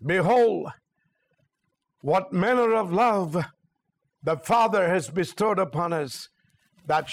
Behold, 0.05 0.71
what 2.01 2.33
manner 2.33 2.75
of 2.75 2.93
love 2.93 3.45
the 4.23 4.37
Father 4.37 4.89
has 4.89 5.09
bestowed 5.09 5.59
upon 5.59 5.93
us 5.93 6.29
that 6.87 7.09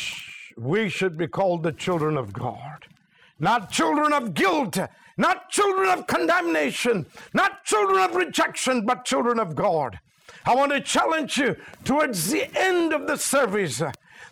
we 0.58 0.89
should 0.89 1.18
be 1.18 1.27
called 1.27 1.63
the 1.63 1.72
children 1.72 2.18
of 2.18 2.34
God. 2.34 2.86
Not 3.39 3.72
children 3.72 4.13
of 4.13 4.34
guilt, 4.34 4.77
not 5.18 5.50
children 5.50 5.89
of 5.89 6.08
condemnation, 6.08 7.06
not 7.34 7.63
children 7.65 8.00
of 8.00 8.15
rejection, 8.15 8.86
but 8.86 9.06
children 9.06 9.39
of 9.39 9.56
God. 9.56 10.00
I 10.46 10.56
want 10.56 10.72
to 10.72 10.82
challenge 10.82 11.38
you 11.38 11.56
towards 11.84 12.30
the 12.30 12.50
end 12.58 12.94
of 12.94 13.08
the 13.08 13.18
service. 13.18 13.82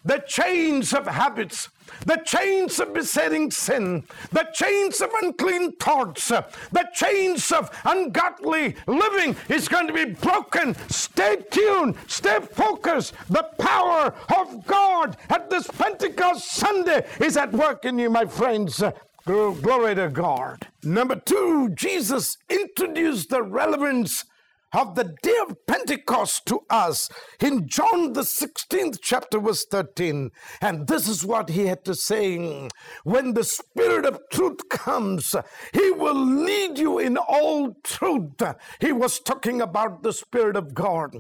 The 0.04 0.24
chains 0.28 0.94
of 0.94 1.08
habits, 1.08 1.70
the 2.06 2.22
chains 2.26 2.80
of 2.80 2.94
besetting 2.94 3.52
sin, 3.52 4.04
the 4.32 4.48
chains 4.54 5.02
of 5.02 5.10
unclean 5.22 5.74
thoughts, 5.74 6.28
the 6.28 6.90
chains 6.94 7.52
of 7.52 7.70
ungodly 7.86 8.76
living 8.88 9.36
is 9.50 9.68
going 9.68 9.88
to 9.88 9.94
be 9.94 10.06
broken. 10.06 10.76
Stay 10.90 11.38
tuned, 11.52 11.96
stay 12.08 12.40
focused. 12.40 13.14
The 13.30 13.44
power 13.60 14.14
of 14.38 14.66
God 14.66 15.18
at 15.30 15.50
this 15.50 15.68
Pentecost 15.68 16.52
Sunday 16.52 17.06
is 17.20 17.38
at 17.38 17.52
work 17.52 17.86
in 17.86 18.00
you, 18.00 18.10
my 18.10 18.26
friends. 18.26 18.84
Glory 19.26 19.96
to 19.96 20.10
God. 20.10 20.68
Number 20.84 21.16
two, 21.16 21.70
Jesus 21.70 22.38
introduced 22.50 23.30
the 23.30 23.44
relevance 23.44 24.26
of 24.74 24.96
the 24.96 25.16
day 25.22 25.36
of 25.48 25.66
Pentecost 25.66 26.46
to 26.48 26.62
us 26.70 27.10
in 27.40 27.68
John 27.68 28.14
the 28.14 28.22
16th 28.22 29.00
chapter, 29.02 29.40
verse 29.40 29.66
13. 29.66 30.32
And 30.62 30.88
this 30.88 31.08
is 31.08 31.26
what 31.26 31.50
he 31.50 31.68
had 31.68 31.84
to 31.86 31.96
say 31.96 32.70
When 33.04 33.34
the 33.34 33.44
Spirit 33.44 34.06
of 34.06 34.20
truth 34.32 34.70
comes, 34.70 35.36
he 35.74 35.92
will 35.92 36.16
lead 36.16 36.78
you 36.78 37.00
in 37.00 37.18
all 37.18 37.76
truth. 37.84 38.42
He 38.80 38.92
was 38.92 39.20
talking 39.20 39.62
about 39.62 40.04
the 40.04 40.14
Spirit 40.14 40.56
of 40.56 40.74
God, 40.74 41.18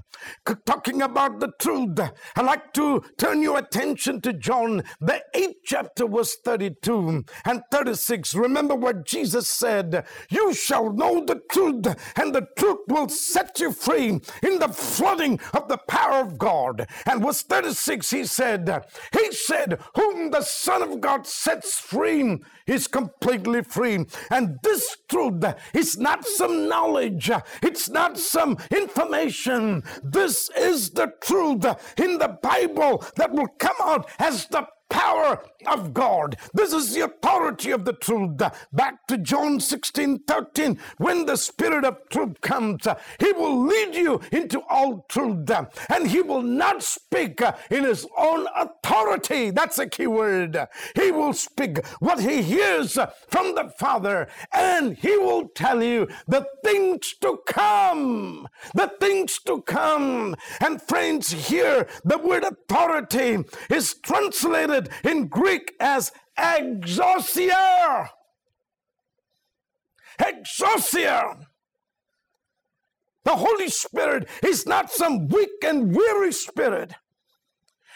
talking 0.66 1.02
about 1.02 1.40
the 1.40 1.52
truth. 1.60 2.00
I'd 2.36 2.46
like 2.46 2.74
to 2.74 3.04
turn 3.18 3.42
your 3.42 3.58
attention 3.58 4.22
to 4.22 4.34
John, 4.34 4.84
the 5.00 5.22
8th 5.36 5.56
chapter, 5.66 6.08
verse 6.08 6.38
32 6.44 7.26
and 7.46 7.62
36. 7.72 8.36
Remember 8.36 8.76
what 8.76 9.06
Jesus 9.06 9.48
said 9.48 10.06
You 10.30 10.54
shall 10.54 10.92
know 10.94 11.24
the 11.26 11.42
truth, 11.52 11.86
and 12.16 12.34
the 12.34 12.48
truth 12.58 12.80
will 12.88 13.10
set 13.10 13.41
set 13.42 13.60
you 13.60 13.72
free 13.72 14.10
in 14.44 14.60
the 14.60 14.68
flooding 14.68 15.40
of 15.54 15.68
the 15.68 15.78
power 15.78 16.22
of 16.22 16.38
God. 16.38 16.88
And 17.06 17.24
verse 17.24 17.42
36, 17.42 18.12
he 18.12 18.26
said, 18.26 18.86
He 19.14 19.32
said, 19.32 19.80
Whom 19.96 20.30
the 20.30 20.42
Son 20.42 20.84
of 20.84 21.02
God 21.02 21.26
sets 21.26 21.80
free 21.80 22.40
is 22.68 22.88
completely 22.88 23.64
free. 23.64 24.06
And 24.30 24.60
this 24.62 24.96
truth 25.10 25.44
is 25.74 25.98
not 25.98 26.26
some 26.26 26.70
knowledge, 26.70 27.32
it's 27.64 27.90
not 27.90 28.18
some 28.18 28.58
information. 28.70 29.84
This 30.04 30.50
is 30.56 30.92
the 30.92 31.14
truth 31.22 31.66
in 31.98 32.20
the 32.20 32.38
Bible 32.42 33.04
that 33.16 33.32
will 33.32 33.48
come 33.48 33.78
out 33.82 34.08
as 34.20 34.46
the 34.48 34.68
power 34.92 35.42
of 35.66 35.94
God. 35.94 36.38
This 36.54 36.74
is 36.74 36.94
the 36.94 37.02
authority 37.02 37.72
of 37.72 37.86
the 37.86 37.94
truth. 37.94 38.38
Back 38.74 39.08
to 39.08 39.18
John 39.18 39.60
16 39.60 40.20
13. 40.28 40.78
When 40.98 41.26
the 41.26 41.38
Spirit 41.38 41.86
of 41.86 41.98
truth 42.10 42.42
comes, 42.42 42.86
He 43.20 43.32
will 43.32 43.66
lead 43.66 43.96
you 43.96 44.22
into 44.32 44.62
all 44.70 45.06
truth 45.10 45.50
and 45.90 46.08
He 46.08 46.22
will 46.22 46.44
not 46.44 46.84
speak 46.84 47.42
in 47.70 47.84
His 47.86 48.06
own 48.18 48.48
authority. 48.56 49.50
That's 49.52 49.80
a 49.80 49.88
key 49.88 50.08
word. 50.08 50.58
He 50.96 51.12
will 51.12 51.34
speak 51.34 51.86
what 52.00 52.20
He 52.20 52.42
hears 52.44 52.98
from 53.30 53.56
the 53.56 53.72
Father 53.80 54.28
and 54.54 54.98
He 54.98 55.18
will 55.18 55.48
tell 55.50 55.82
you 55.82 56.08
the 56.28 56.46
things 56.64 57.16
to 57.22 57.40
come. 57.48 58.48
The 58.76 58.92
things 59.00 59.40
to 59.46 59.62
come. 59.62 60.36
And 60.60 60.82
friends, 60.82 61.32
here 61.32 61.88
the 62.04 62.18
word 62.18 62.44
authority 62.44 63.38
is 63.70 63.94
translated 63.94 64.81
translated 64.82 65.10
in 65.10 65.28
Greek 65.28 65.74
as 65.80 66.12
exousia. 66.38 68.10
Exousia. 70.20 71.46
The 73.24 73.36
Holy 73.36 73.70
Spirit 73.70 74.28
is 74.44 74.66
not 74.66 74.92
some 74.92 75.28
weak 75.28 75.64
and 75.64 75.96
weary 75.96 76.32
spirit. 76.32 76.94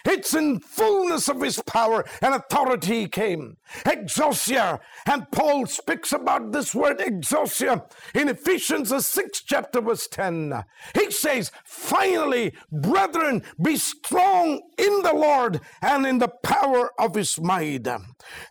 It's 0.05 0.33
in 0.33 0.59
fullness 0.59 1.27
of 1.27 1.41
his 1.41 1.61
power 1.63 2.05
and 2.21 2.35
authority 2.35 3.01
he 3.01 3.07
came. 3.07 3.57
Exousia. 3.85 4.79
And 5.05 5.29
Paul 5.31 5.65
speaks 5.65 6.11
about 6.11 6.51
this 6.51 6.75
word 6.75 6.99
exousia 6.99 7.83
in 8.13 8.29
Ephesians, 8.29 8.89
the 8.89 9.01
sixth 9.01 9.43
chapter, 9.45 9.81
verse 9.81 10.07
10. 10.07 10.63
He 10.93 11.11
says, 11.11 11.51
Finally, 11.63 12.53
brethren, 12.71 13.43
be 13.61 13.77
strong 13.77 14.61
in 14.77 15.01
the 15.01 15.13
Lord 15.13 15.61
and 15.81 16.05
in 16.05 16.19
the 16.19 16.27
power 16.27 16.91
of 16.99 17.15
his 17.15 17.39
might. 17.41 17.87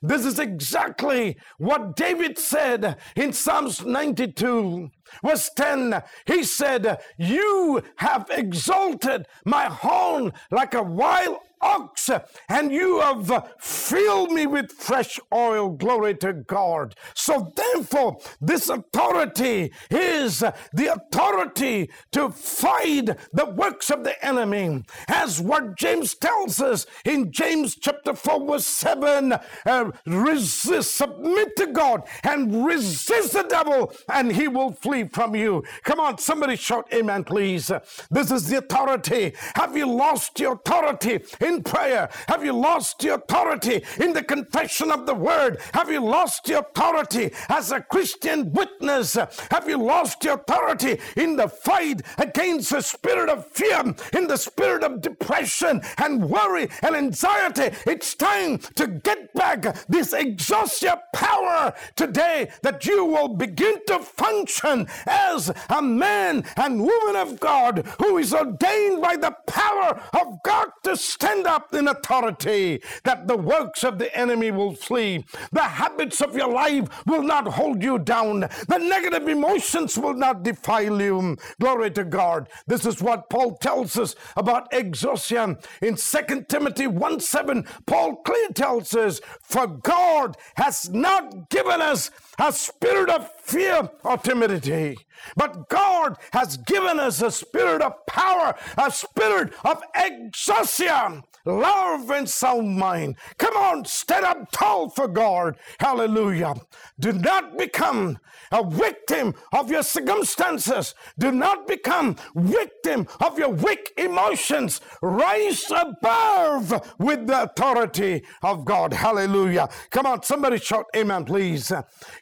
This 0.02 0.24
is 0.24 0.38
exactly 0.38 1.36
what 1.58 1.96
David 1.96 2.38
said 2.38 2.96
in 3.16 3.32
Psalms 3.32 3.84
92. 3.84 4.90
Verse 5.22 5.50
10, 5.54 6.02
he 6.26 6.42
said, 6.42 7.00
You 7.16 7.82
have 7.96 8.26
exalted 8.30 9.26
my 9.44 9.64
horn 9.64 10.32
like 10.50 10.74
a 10.74 10.82
wild 10.82 11.38
ox, 11.64 12.10
and 12.48 12.70
you 12.70 13.00
have 13.00 13.54
filled 13.58 14.30
me 14.30 14.46
with 14.46 14.70
fresh 14.70 15.18
oil. 15.32 15.70
Glory 15.70 16.14
to 16.16 16.32
God. 16.32 16.94
So, 17.14 17.52
therefore, 17.56 18.18
this 18.40 18.68
authority 18.68 19.72
is 19.90 20.40
the 20.72 20.92
authority 20.92 21.90
to 22.12 22.28
fight 22.30 23.10
the 23.32 23.46
works 23.46 23.90
of 23.90 24.04
the 24.04 24.22
enemy, 24.24 24.84
as 25.08 25.40
what 25.40 25.76
James 25.76 26.14
tells 26.14 26.60
us 26.60 26.86
in 27.04 27.32
James 27.32 27.76
chapter 27.76 28.14
4, 28.14 28.46
verse 28.46 28.66
7 28.66 29.32
uh, 29.32 29.90
resist, 30.06 30.96
submit 30.96 31.56
to 31.56 31.66
God, 31.68 32.02
and 32.22 32.66
resist 32.66 33.32
the 33.32 33.42
devil, 33.42 33.92
and 34.12 34.32
he 34.32 34.48
will 34.48 34.72
flee 34.72 35.04
from 35.04 35.34
you. 35.34 35.64
Come 35.82 36.00
on, 36.00 36.18
somebody 36.18 36.56
shout 36.56 36.86
amen, 36.92 37.24
please. 37.24 37.70
This 38.10 38.30
is 38.30 38.48
the 38.48 38.58
authority. 38.58 39.34
Have 39.54 39.76
you 39.76 39.86
lost 39.86 40.38
your 40.38 40.54
authority 40.54 41.20
in 41.40 41.53
prayer? 41.62 42.08
Have 42.28 42.44
you 42.44 42.52
lost 42.52 43.02
your 43.02 43.16
authority 43.16 43.82
in 44.00 44.12
the 44.12 44.22
confession 44.22 44.90
of 44.90 45.06
the 45.06 45.14
word? 45.14 45.60
Have 45.72 45.90
you 45.90 46.00
lost 46.00 46.48
your 46.48 46.60
authority 46.60 47.30
as 47.48 47.72
a 47.72 47.80
Christian 47.80 48.52
witness? 48.52 49.14
Have 49.50 49.68
you 49.68 49.78
lost 49.78 50.24
your 50.24 50.34
authority 50.34 50.98
in 51.16 51.36
the 51.36 51.48
fight 51.48 52.02
against 52.18 52.70
the 52.70 52.80
spirit 52.80 53.28
of 53.28 53.46
fear, 53.46 53.94
in 54.12 54.26
the 54.26 54.36
spirit 54.36 54.82
of 54.82 55.00
depression 55.00 55.82
and 55.98 56.28
worry 56.28 56.68
and 56.82 56.96
anxiety? 56.96 57.76
It's 57.86 58.14
time 58.14 58.58
to 58.76 58.86
get 58.86 59.32
back 59.34 59.62
this 59.88 60.12
exousia 60.12 60.98
power 61.12 61.74
today 61.96 62.50
that 62.62 62.86
you 62.86 63.04
will 63.04 63.28
begin 63.28 63.78
to 63.86 63.98
function 63.98 64.86
as 65.06 65.52
a 65.68 65.82
man 65.82 66.44
and 66.56 66.80
woman 66.80 67.16
of 67.16 67.40
God 67.40 67.86
who 67.98 68.18
is 68.18 68.32
ordained 68.32 69.00
by 69.02 69.16
the 69.16 69.36
power 69.46 70.00
of 70.12 70.42
God 70.42 70.68
to 70.84 70.96
stand 70.96 71.33
up 71.42 71.74
in 71.74 71.88
authority, 71.88 72.82
that 73.04 73.26
the 73.26 73.36
works 73.36 73.84
of 73.84 73.98
the 73.98 74.14
enemy 74.16 74.50
will 74.50 74.74
flee. 74.74 75.24
The 75.52 75.62
habits 75.62 76.20
of 76.20 76.36
your 76.36 76.52
life 76.52 76.88
will 77.06 77.22
not 77.22 77.46
hold 77.48 77.82
you 77.82 77.98
down. 77.98 78.40
The 78.68 78.78
negative 78.78 79.28
emotions 79.28 79.98
will 79.98 80.14
not 80.14 80.42
defile 80.42 81.00
you. 81.00 81.36
Glory 81.60 81.90
to 81.92 82.04
God. 82.04 82.48
This 82.66 82.86
is 82.86 83.02
what 83.02 83.30
Paul 83.30 83.56
tells 83.56 83.98
us 83.98 84.14
about 84.36 84.70
exousia 84.70 85.62
in 85.82 85.96
2 85.96 86.44
Timothy 86.48 86.86
1 86.86 87.20
7. 87.20 87.66
Paul 87.86 88.16
clearly 88.16 88.52
tells 88.54 88.94
us, 88.94 89.20
For 89.42 89.66
God 89.66 90.36
has 90.56 90.90
not 90.90 91.50
given 91.50 91.80
us 91.80 92.10
a 92.38 92.52
spirit 92.52 93.10
of 93.10 93.30
fear 93.44 93.90
or 94.02 94.16
timidity. 94.18 94.98
But 95.36 95.68
God 95.68 96.16
has 96.32 96.56
given 96.56 96.98
us 96.98 97.22
a 97.22 97.30
spirit 97.30 97.82
of 97.82 98.06
power, 98.06 98.54
a 98.76 98.90
spirit 98.90 99.52
of 99.64 99.82
exousia, 99.94 101.22
love 101.44 102.10
and 102.10 102.28
sound 102.28 102.76
mind. 102.78 103.16
Come 103.38 103.56
on, 103.56 103.84
stand 103.84 104.24
up 104.24 104.50
tall 104.52 104.88
for 104.90 105.08
God. 105.08 105.56
Hallelujah. 105.78 106.54
Do 106.98 107.12
not 107.12 107.56
become 107.58 108.18
a 108.52 108.64
victim 108.64 109.34
of 109.52 109.70
your 109.70 109.82
circumstances. 109.82 110.94
Do 111.18 111.32
not 111.32 111.66
become 111.66 112.16
victim 112.34 113.06
of 113.20 113.38
your 113.38 113.50
weak 113.50 113.92
emotions. 113.96 114.80
Rise 115.02 115.70
above 115.70 116.94
with 116.98 117.26
the 117.26 117.42
authority 117.42 118.22
of 118.42 118.64
God. 118.64 118.92
Hallelujah. 118.92 119.68
Come 119.90 120.06
on, 120.06 120.22
somebody 120.22 120.58
shout 120.58 120.86
amen, 120.96 121.24
please. 121.24 121.72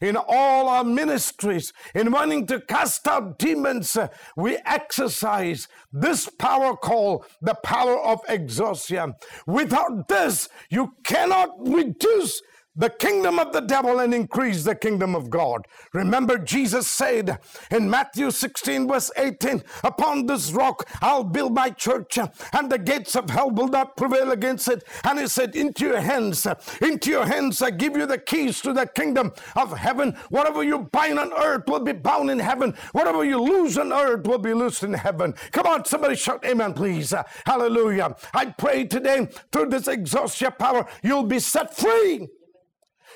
In 0.00 0.16
all 0.16 0.68
our 0.68 0.84
ministries, 0.84 1.72
in 1.94 2.10
wanting 2.10 2.46
to 2.46 2.60
cast 2.60 3.06
out 3.06 3.38
demons, 3.38 3.96
we 4.36 4.58
exercise 4.64 5.68
this 5.92 6.28
power 6.28 6.76
called 6.76 7.26
the 7.40 7.54
power 7.54 7.98
of 8.00 8.22
exousia. 8.26 9.11
Without 9.46 10.08
this, 10.08 10.48
you 10.70 10.94
cannot 11.04 11.50
reduce 11.58 12.42
the 12.74 12.90
kingdom 12.90 13.38
of 13.38 13.52
the 13.52 13.60
devil 13.60 13.98
and 13.98 14.14
increase 14.14 14.64
the 14.64 14.74
kingdom 14.74 15.14
of 15.14 15.28
God. 15.28 15.66
Remember, 15.92 16.38
Jesus 16.38 16.86
said 16.86 17.38
in 17.70 17.90
Matthew 17.90 18.30
16, 18.30 18.88
verse 18.88 19.10
18, 19.16 19.62
Upon 19.84 20.26
this 20.26 20.52
rock 20.52 20.88
I'll 21.00 21.24
build 21.24 21.54
my 21.54 21.70
church, 21.70 22.18
and 22.18 22.70
the 22.70 22.78
gates 22.78 23.14
of 23.14 23.30
hell 23.30 23.50
will 23.50 23.68
not 23.68 23.96
prevail 23.96 24.30
against 24.30 24.68
it. 24.68 24.84
And 25.04 25.18
he 25.18 25.26
said, 25.26 25.54
Into 25.54 25.86
your 25.86 26.00
hands, 26.00 26.46
into 26.80 27.10
your 27.10 27.26
hands, 27.26 27.60
I 27.60 27.70
give 27.70 27.96
you 27.96 28.06
the 28.06 28.18
keys 28.18 28.60
to 28.62 28.72
the 28.72 28.86
kingdom 28.86 29.32
of 29.54 29.76
heaven. 29.76 30.16
Whatever 30.30 30.62
you 30.62 30.80
bind 30.92 31.18
on 31.18 31.32
earth 31.32 31.64
will 31.66 31.80
be 31.80 31.92
bound 31.92 32.30
in 32.30 32.38
heaven. 32.38 32.74
Whatever 32.92 33.24
you 33.24 33.40
lose 33.40 33.76
on 33.76 33.92
earth 33.92 34.26
will 34.26 34.38
be 34.38 34.54
loosed 34.54 34.82
in 34.82 34.94
heaven. 34.94 35.34
Come 35.52 35.66
on, 35.66 35.84
somebody 35.84 36.16
shout 36.16 36.44
amen, 36.44 36.72
please. 36.74 37.12
Hallelujah. 37.44 38.16
I 38.32 38.46
pray 38.46 38.84
today 38.84 39.28
through 39.50 39.68
this 39.68 39.88
exousia 39.88 40.56
power, 40.56 40.86
you'll 41.02 41.24
be 41.24 41.38
set 41.38 41.76
free. 41.76 42.28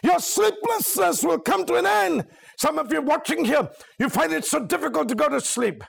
Your 0.03 0.19
sleeplessness 0.19 1.23
will 1.25 1.39
come 1.39 1.65
to 1.67 1.75
an 1.75 1.87
end. 1.87 2.27
Some 2.59 2.79
of 2.79 2.93
you 2.93 3.03
watching 3.03 3.45
here, 3.45 3.69
you 3.99 4.09
find 4.09 4.33
it 4.33 4.45
so 4.45 4.65
difficult 4.65 5.09
to 5.09 5.15
go 5.15 5.29
to 5.29 5.41
sleep. 5.41 5.85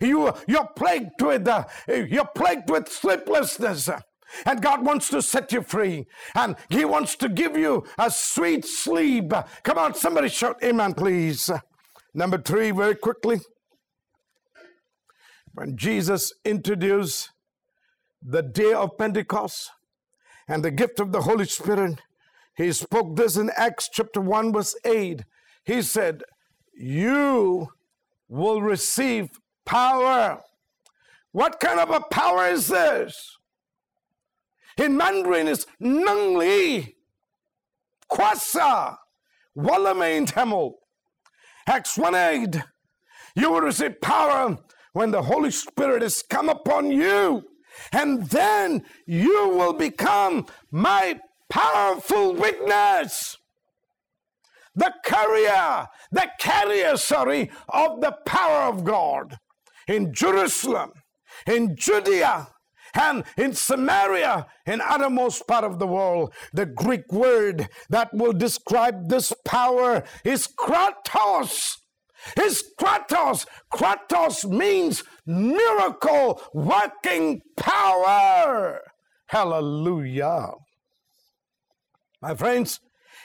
You, 0.00 0.32
you're 0.48 0.68
plagued 0.76 1.20
with, 1.20 1.46
uh, 1.46 1.64
you're 1.88 2.28
plagued 2.34 2.70
with 2.70 2.88
sleeplessness. 2.88 3.90
And 4.46 4.62
God 4.62 4.84
wants 4.84 5.08
to 5.10 5.22
set 5.22 5.52
you 5.52 5.62
free. 5.62 6.06
And 6.34 6.56
He 6.68 6.84
wants 6.84 7.16
to 7.16 7.28
give 7.28 7.56
you 7.56 7.84
a 7.98 8.10
sweet 8.10 8.64
sleep. 8.64 9.32
Come 9.62 9.78
on, 9.78 9.94
somebody 9.94 10.28
shout 10.28 10.62
amen, 10.62 10.94
please. 10.94 11.50
Number 12.14 12.38
three, 12.38 12.70
very 12.70 12.94
quickly. 12.94 13.40
When 15.52 15.76
Jesus 15.76 16.32
introduced 16.44 17.30
the 18.20 18.42
day 18.42 18.72
of 18.72 18.96
Pentecost 18.98 19.70
and 20.48 20.64
the 20.64 20.70
gift 20.70 20.98
of 20.98 21.12
the 21.12 21.22
Holy 21.22 21.44
Spirit, 21.44 22.00
he 22.56 22.72
spoke 22.72 23.16
this 23.16 23.36
in 23.36 23.50
Acts 23.56 23.88
chapter 23.92 24.20
1, 24.20 24.52
verse 24.52 24.76
8. 24.84 25.24
He 25.64 25.82
said, 25.82 26.22
You 26.74 27.68
will 28.28 28.62
receive 28.62 29.28
power. 29.64 30.40
What 31.32 31.58
kind 31.58 31.80
of 31.80 31.90
a 31.90 32.00
power 32.00 32.46
is 32.46 32.68
this? 32.68 33.38
In 34.76 34.96
Mandarin, 34.96 35.48
it's 35.48 35.66
Nung 35.80 36.36
Li, 36.36 36.96
Kwasa, 38.10 38.96
Walame 39.56 40.16
in 40.16 40.26
Tamil. 40.26 40.76
Acts 41.66 41.96
1 41.96 42.14
8. 42.14 42.56
You 43.36 43.50
will 43.50 43.62
receive 43.62 44.00
power 44.00 44.58
when 44.92 45.10
the 45.10 45.22
Holy 45.22 45.50
Spirit 45.50 46.02
has 46.02 46.22
come 46.22 46.48
upon 46.48 46.90
you. 46.90 47.42
And 47.92 48.28
then 48.30 48.84
you 49.06 49.48
will 49.48 49.72
become 49.72 50.46
my 50.70 51.18
powerful 51.54 52.34
witness, 52.34 53.38
the 54.74 54.92
carrier, 55.04 55.86
the 56.10 56.28
carrier, 56.40 56.96
sorry, 56.96 57.48
of 57.68 58.00
the 58.00 58.12
power 58.26 58.62
of 58.62 58.82
God 58.82 59.38
in 59.86 60.12
Jerusalem, 60.12 60.90
in 61.46 61.76
Judea, 61.76 62.48
and 62.94 63.22
in 63.36 63.52
Samaria, 63.52 64.46
in 64.66 64.80
uttermost 64.80 65.46
part 65.46 65.62
of 65.62 65.78
the 65.78 65.86
world. 65.86 66.34
The 66.52 66.66
Greek 66.66 67.12
word 67.12 67.68
that 67.88 68.12
will 68.12 68.32
describe 68.32 69.08
this 69.08 69.32
power 69.44 70.02
is 70.24 70.48
kratos. 70.48 71.76
Is 72.36 72.64
kratos. 72.80 73.46
Kratos 73.72 74.44
means 74.44 75.04
miracle 75.24 76.40
working 76.52 77.42
power. 77.56 78.80
Hallelujah. 79.26 80.50
My 82.24 82.34
friends, 82.34 82.80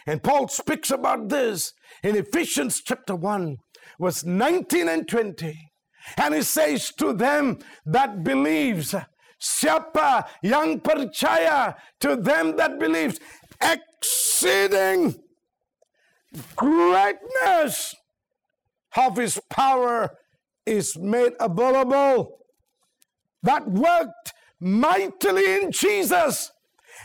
and 0.06 0.22
Paul 0.22 0.50
speaks 0.50 0.92
about 0.92 1.30
this 1.30 1.72
in 2.04 2.18
Ephesians 2.18 2.82
chapter 2.82 3.16
1, 3.16 3.56
verse 3.98 4.26
19 4.26 4.90
and 4.90 5.08
20. 5.08 5.72
And 6.18 6.36
he 6.36 6.42
says 6.42 6.92
to 6.98 7.14
them 7.14 7.60
that 7.86 8.26
believes, 8.26 8.94
Siapa 9.42 10.28
yang 10.44 10.82
to 10.82 12.16
them 12.18 12.58
that 12.58 12.78
believes, 12.78 13.22
exceeding 13.62 15.16
greatness 16.58 17.96
of 18.98 19.16
his 19.16 19.40
power 19.50 20.10
is 20.66 20.98
made 20.98 21.36
available. 21.40 22.40
That 23.44 23.66
worked 23.66 24.34
mightily 24.60 25.62
in 25.62 25.72
Jesus 25.72 26.52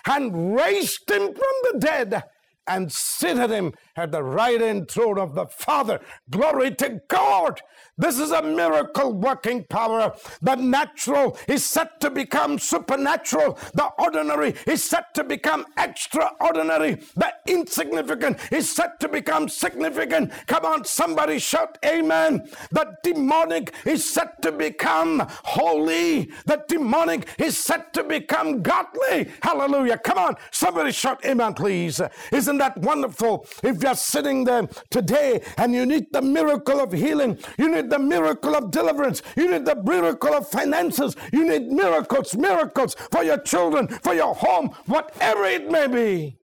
and 0.09 0.57
raised 0.57 1.11
him 1.11 1.23
from 1.23 1.55
the 1.73 1.79
dead 1.79 2.23
and 2.67 2.91
seated 2.93 3.51
him 3.51 3.73
at 3.97 4.11
the 4.11 4.23
right 4.23 4.61
hand 4.61 4.91
throne 4.91 5.19
of 5.19 5.35
the 5.35 5.47
Father. 5.47 6.01
Glory 6.31 6.75
to 6.77 7.01
God. 7.09 7.61
This 7.97 8.19
is 8.19 8.33
a 8.33 8.43
miracle 8.43 9.13
working 9.13 9.65
power. 9.65 10.15
The 10.43 10.57
natural 10.57 11.39
is 11.47 11.65
set 11.65 12.01
to 12.01 12.11
become 12.11 12.59
supernatural. 12.59 13.57
The 13.75 13.87
ordinary 13.99 14.55
is 14.67 14.83
set 14.83 15.15
to 15.15 15.23
become 15.23 15.65
extraordinary. 15.79 16.97
The 17.15 17.33
insignificant 17.47 18.39
is 18.53 18.75
set 18.75 18.99
to 19.01 19.09
become 19.09 19.49
significant. 19.49 20.33
Come 20.47 20.65
on, 20.65 20.85
somebody 20.85 21.39
shout 21.39 21.79
amen. 21.85 22.49
The 22.73 22.97
demonic 23.05 23.75
is 23.85 24.09
set 24.09 24.43
to 24.43 24.51
become 24.51 25.23
holy. 25.29 26.33
The 26.47 26.65
demonic 26.67 27.29
is 27.39 27.57
set 27.57 27.93
to 27.95 28.03
become 28.03 28.63
godly. 28.63 29.31
Hallelujah. 29.41 29.99
Come 29.99 30.19
on, 30.19 30.37
somebody 30.51 30.91
shout 30.91 31.25
amen, 31.25 31.55
please. 31.55 32.01
Isn't 32.33 32.59
that 32.59 32.77
wonderful? 32.79 33.47
If 33.63 33.84
you're 33.85 33.95
sitting 33.95 34.45
there 34.45 34.67
today 34.91 35.41
and 35.57 35.75
you 35.75 35.87
need 35.87 36.07
the 36.13 36.23
miracle 36.23 36.81
of 36.81 36.93
healing, 36.93 37.39
you 37.59 37.69
need 37.69 37.91
the 37.91 37.99
miracle 37.99 38.57
of 38.57 38.71
deliverance. 38.71 39.23
You 39.37 39.51
need 39.51 39.65
the 39.65 39.81
miracle 39.83 40.35
of 40.35 40.49
finances. 40.49 41.17
You 41.33 41.47
need 41.47 41.69
miracles, 41.69 42.37
miracles 42.37 42.97
for 43.13 43.23
your 43.23 43.39
children, 43.39 43.89
for 43.89 44.15
your 44.15 44.35
home, 44.35 44.71
whatever 44.87 45.45
it 45.45 45.71
may 45.71 45.87
be. 45.87 46.39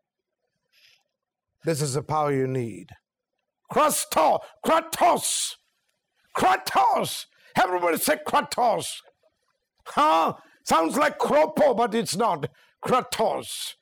This 1.64 1.82
is 1.82 1.94
the 1.94 2.02
power 2.02 2.32
you 2.32 2.48
need. 2.48 2.90
Kratos, 3.72 4.40
Kratos, 4.66 5.56
Kratos. 6.36 7.26
Everybody 7.56 7.98
say 7.98 8.18
Kratos. 8.28 8.86
Huh? 9.86 10.34
Sounds 10.64 10.96
like 10.96 11.18
Kropo, 11.18 11.76
but 11.76 11.94
it's 11.96 12.16
not. 12.16 12.50
Kratos. 12.86 13.74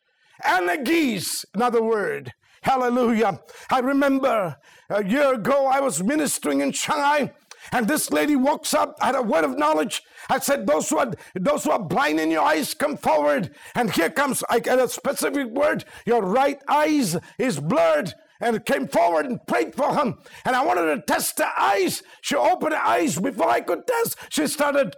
Anagis, 0.43 1.45
another 1.53 1.83
word. 1.83 2.31
Hallelujah. 2.61 3.39
I 3.69 3.79
remember 3.79 4.57
a 4.89 5.05
year 5.05 5.33
ago 5.33 5.67
I 5.67 5.79
was 5.79 6.03
ministering 6.03 6.61
in 6.61 6.71
Shanghai 6.71 7.33
and 7.71 7.87
this 7.87 8.11
lady 8.11 8.35
walks 8.35 8.73
up, 8.73 9.01
had 9.01 9.15
a 9.15 9.21
word 9.21 9.43
of 9.43 9.57
knowledge. 9.57 10.01
I 10.29 10.39
said, 10.39 10.65
those 10.65 10.89
who 10.89 10.97
are 10.97 11.11
those 11.35 11.63
who 11.63 11.71
are 11.71 11.83
blind 11.83 12.19
in 12.19 12.31
your 12.31 12.43
eyes, 12.43 12.73
come 12.73 12.97
forward. 12.97 13.53
And 13.75 13.91
here 13.91 14.09
comes 14.09 14.43
I 14.49 14.59
get 14.59 14.79
a 14.79 14.87
specific 14.87 15.47
word. 15.47 15.85
Your 16.05 16.21
right 16.21 16.59
eyes 16.67 17.17
is 17.37 17.59
blurred. 17.59 18.13
And 18.41 18.65
came 18.65 18.87
forward 18.87 19.25
and 19.25 19.45
prayed 19.47 19.75
for 19.75 19.93
him. 19.93 20.17
And 20.45 20.55
I 20.55 20.63
wanted 20.63 20.95
to 20.95 21.01
test 21.01 21.39
her 21.39 21.51
eyes. 21.57 22.01
She 22.21 22.37
opened 22.37 22.71
her 22.71 22.79
eyes 22.79 23.19
before 23.19 23.49
I 23.49 23.59
could 23.59 23.85
test. 23.85 24.15
She 24.29 24.47
started 24.47 24.95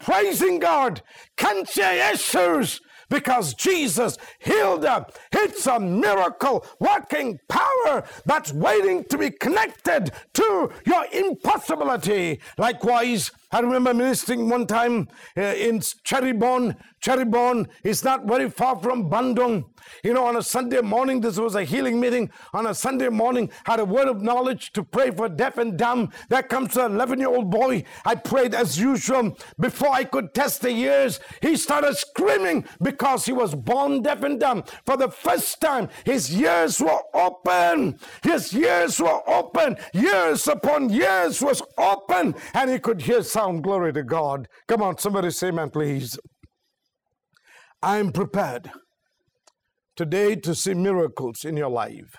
praising 0.00 0.58
God. 0.58 1.00
Can't 1.36 1.68
say 1.68 2.04
Jesus 2.10 2.80
because 3.12 3.52
Jesus 3.52 4.16
healed 4.38 4.82
them. 4.82 5.04
It's 5.32 5.66
a 5.66 5.78
miracle 5.78 6.64
working 6.80 7.38
power 7.46 8.04
that's 8.24 8.52
waiting 8.54 9.04
to 9.04 9.18
be 9.18 9.30
connected 9.30 10.12
to 10.32 10.70
your 10.86 11.04
impossibility. 11.12 12.40
Likewise, 12.56 13.30
I 13.54 13.60
remember 13.60 13.92
ministering 13.92 14.48
one 14.48 14.66
time 14.66 15.08
uh, 15.36 15.42
in 15.42 15.80
Cirebon. 15.80 16.74
Cirebon 17.02 17.68
is 17.84 18.02
not 18.02 18.24
very 18.24 18.48
far 18.48 18.78
from 18.80 19.10
Bandung. 19.10 19.64
You 20.02 20.14
know, 20.14 20.24
on 20.24 20.36
a 20.36 20.42
Sunday 20.42 20.80
morning, 20.80 21.20
this 21.20 21.36
was 21.36 21.54
a 21.54 21.64
healing 21.64 22.00
meeting. 22.00 22.30
On 22.54 22.66
a 22.66 22.74
Sunday 22.74 23.10
morning, 23.10 23.50
had 23.66 23.80
a 23.80 23.84
word 23.84 24.08
of 24.08 24.22
knowledge 24.22 24.72
to 24.72 24.82
pray 24.82 25.10
for 25.10 25.28
deaf 25.28 25.58
and 25.58 25.76
dumb. 25.76 26.10
There 26.30 26.42
comes 26.42 26.76
an 26.76 26.94
11 26.94 27.18
year 27.18 27.28
old 27.28 27.50
boy. 27.50 27.84
I 28.06 28.14
prayed 28.14 28.54
as 28.54 28.78
usual. 28.78 29.36
Before 29.60 29.90
I 29.90 30.04
could 30.04 30.32
test 30.32 30.62
the 30.62 30.70
ears, 30.70 31.20
he 31.42 31.56
started 31.56 31.96
screaming 31.96 32.64
because 32.80 33.26
he 33.26 33.32
was 33.32 33.54
born 33.54 34.02
deaf 34.02 34.22
and 34.22 34.40
dumb. 34.40 34.64
For 34.86 34.96
the 34.96 35.08
first 35.10 35.60
time, 35.60 35.88
his 36.04 36.34
ears 36.40 36.80
were 36.80 37.00
open. 37.12 37.98
His 38.22 38.54
ears 38.54 38.98
were 38.98 39.28
open. 39.28 39.76
Years 39.92 40.48
upon 40.48 40.88
years 40.88 41.42
was 41.42 41.60
open, 41.76 42.34
and 42.54 42.70
he 42.70 42.78
could 42.78 43.02
hear 43.02 43.22
sound. 43.42 43.62
Glory 43.62 43.92
to 43.92 44.02
God. 44.02 44.48
Come 44.68 44.82
on, 44.82 44.98
somebody 44.98 45.30
say 45.30 45.48
amen, 45.48 45.70
please. 45.70 46.18
I'm 47.82 48.12
prepared 48.12 48.70
today 49.96 50.36
to 50.36 50.54
see 50.54 50.74
miracles 50.74 51.44
in 51.44 51.56
your 51.56 51.68
life. 51.68 52.16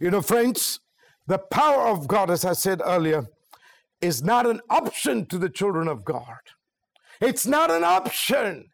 You 0.00 0.10
know, 0.10 0.22
friends, 0.22 0.80
the 1.26 1.38
power 1.38 1.86
of 1.86 2.08
God, 2.08 2.30
as 2.30 2.44
I 2.44 2.54
said 2.54 2.80
earlier, 2.84 3.26
is 4.00 4.22
not 4.22 4.46
an 4.46 4.60
option 4.68 5.26
to 5.26 5.38
the 5.38 5.48
children 5.48 5.86
of 5.86 6.04
God. 6.04 6.42
It's 7.20 7.46
not 7.46 7.70
an 7.70 7.84
option. 7.84 8.70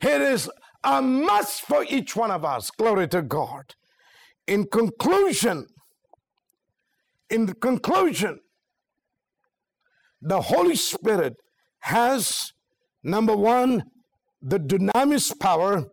It 0.00 0.22
is 0.22 0.48
a 0.84 1.02
must 1.02 1.62
for 1.62 1.84
each 1.88 2.16
one 2.16 2.30
of 2.30 2.44
us. 2.44 2.70
Glory 2.70 3.08
to 3.08 3.20
God. 3.20 3.74
In 4.46 4.66
conclusion, 4.66 5.66
in 7.28 7.52
conclusion, 7.54 8.40
the 10.20 10.40
Holy 10.40 10.76
Spirit 10.76 11.36
has 11.80 12.52
number 13.02 13.36
one, 13.36 13.84
the 14.42 14.58
dunamis 14.58 15.38
power, 15.38 15.86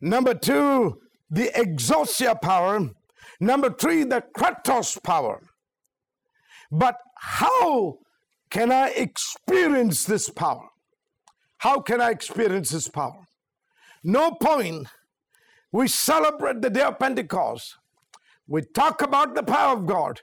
number 0.00 0.34
two, 0.34 1.00
the 1.30 1.50
exousia 1.54 2.40
power, 2.40 2.90
number 3.40 3.70
three, 3.70 4.04
the 4.04 4.22
kratos 4.36 5.02
power. 5.02 5.40
But 6.70 6.96
how 7.16 7.98
can 8.50 8.72
I 8.72 8.88
experience 8.90 10.04
this 10.04 10.30
power? 10.30 10.68
How 11.58 11.80
can 11.80 12.00
I 12.00 12.10
experience 12.10 12.70
this 12.70 12.88
power? 12.88 13.26
No 14.02 14.32
point. 14.32 14.88
We 15.72 15.88
celebrate 15.88 16.62
the 16.62 16.70
day 16.70 16.82
of 16.82 16.98
Pentecost. 16.98 17.76
We 18.46 18.62
talk 18.62 19.02
about 19.02 19.34
the 19.34 19.42
power 19.42 19.76
of 19.76 19.86
God, 19.86 20.22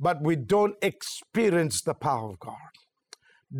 but 0.00 0.22
we 0.22 0.34
don't 0.34 0.76
experience 0.82 1.82
the 1.82 1.94
power 1.94 2.30
of 2.30 2.40
God. 2.40 2.56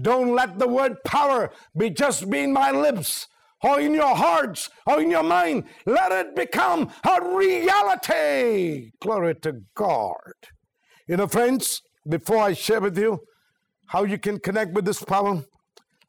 Don't 0.03 0.35
let 0.35 0.59
the 0.59 0.68
word 0.68 1.03
power 1.05 1.50
be 1.76 1.90
just 1.90 2.31
be 2.31 2.40
in 2.40 2.53
my 2.53 2.70
lips 2.70 3.26
or 3.62 3.81
in 3.81 3.92
your 3.92 4.14
hearts 4.16 4.70
or 4.87 5.00
in 5.00 5.11
your 5.11 5.22
mind. 5.22 5.64
Let 5.85 6.12
it 6.12 6.35
become 6.35 6.90
a 7.05 7.37
reality. 7.37 8.92
Glory 9.00 9.35
to 9.37 9.62
God. 9.74 10.14
You 11.07 11.16
know, 11.16 11.26
friends, 11.26 11.83
before 12.09 12.38
I 12.38 12.53
share 12.55 12.81
with 12.81 12.96
you 12.96 13.20
how 13.87 14.05
you 14.05 14.18
can 14.18 14.38
connect 14.38 14.72
with 14.72 14.85
this 14.85 15.03
power, 15.03 15.44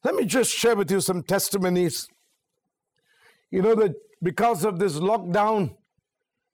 let 0.03 0.15
me 0.15 0.25
just 0.25 0.51
share 0.51 0.75
with 0.75 0.91
you 0.91 1.01
some 1.01 1.23
testimonies. 1.23 2.07
You 3.49 3.63
know 3.63 3.75
that 3.75 3.93
because 4.21 4.63
of 4.63 4.79
this 4.79 4.97
lockdown, 4.97 5.75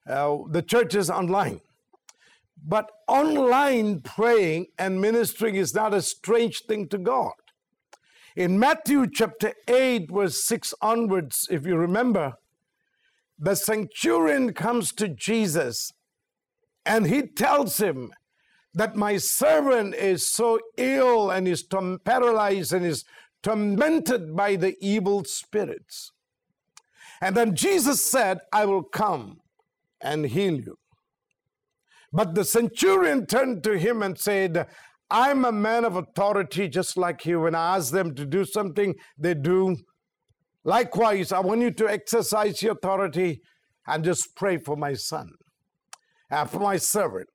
uh, 0.09 0.37
the 0.49 0.61
church 0.61 0.95
is 0.95 1.09
online. 1.09 1.59
But 2.69 2.91
online 3.07 4.01
praying 4.01 4.67
and 4.77 4.99
ministering 4.99 5.55
is 5.55 5.73
not 5.73 5.93
a 5.93 6.01
strange 6.01 6.63
thing 6.67 6.89
to 6.89 6.97
God. 6.97 7.31
In 8.35 8.59
Matthew 8.59 9.07
chapter 9.09 9.53
8, 9.69 10.11
verse 10.11 10.43
6 10.43 10.73
onwards, 10.81 11.47
if 11.49 11.65
you 11.65 11.77
remember, 11.77 12.33
the 13.39 13.55
centurion 13.55 14.51
comes 14.51 14.91
to 14.93 15.07
Jesus 15.07 15.93
and 16.85 17.07
he 17.07 17.21
tells 17.21 17.77
him 17.77 18.11
that 18.73 18.97
my 18.97 19.15
servant 19.15 19.95
is 19.95 20.29
so 20.29 20.59
ill 20.75 21.31
and 21.31 21.47
is 21.47 21.63
paralyzed 22.03 22.73
and 22.73 22.85
is 22.85 23.05
tormented 23.43 24.35
by 24.35 24.57
the 24.57 24.75
evil 24.81 25.23
spirits. 25.23 26.11
And 27.21 27.35
then 27.35 27.55
Jesus 27.55 28.11
said, 28.11 28.39
I 28.51 28.65
will 28.65 28.83
come 28.83 29.39
and 30.01 30.25
heal 30.25 30.55
you. 30.55 30.77
But 32.13 32.35
the 32.35 32.45
centurion 32.45 33.25
turned 33.25 33.63
to 33.63 33.77
him 33.77 34.01
and 34.01 34.17
said, 34.17 34.67
I'm 35.09 35.45
a 35.45 35.51
man 35.51 35.85
of 35.85 35.95
authority 35.95 36.67
just 36.67 36.97
like 36.97 37.25
you. 37.25 37.41
When 37.41 37.55
I 37.55 37.77
ask 37.77 37.91
them 37.91 38.15
to 38.15 38.25
do 38.25 38.45
something, 38.45 38.95
they 39.17 39.33
do. 39.33 39.77
Likewise, 40.63 41.31
I 41.31 41.39
want 41.39 41.61
you 41.61 41.71
to 41.71 41.89
exercise 41.89 42.61
your 42.61 42.73
authority 42.73 43.41
and 43.85 44.03
just 44.03 44.35
pray 44.35 44.57
for 44.57 44.75
my 44.75 44.93
son 44.93 45.29
and 46.29 46.49
for 46.49 46.59
my 46.59 46.77
servant. 46.77 47.27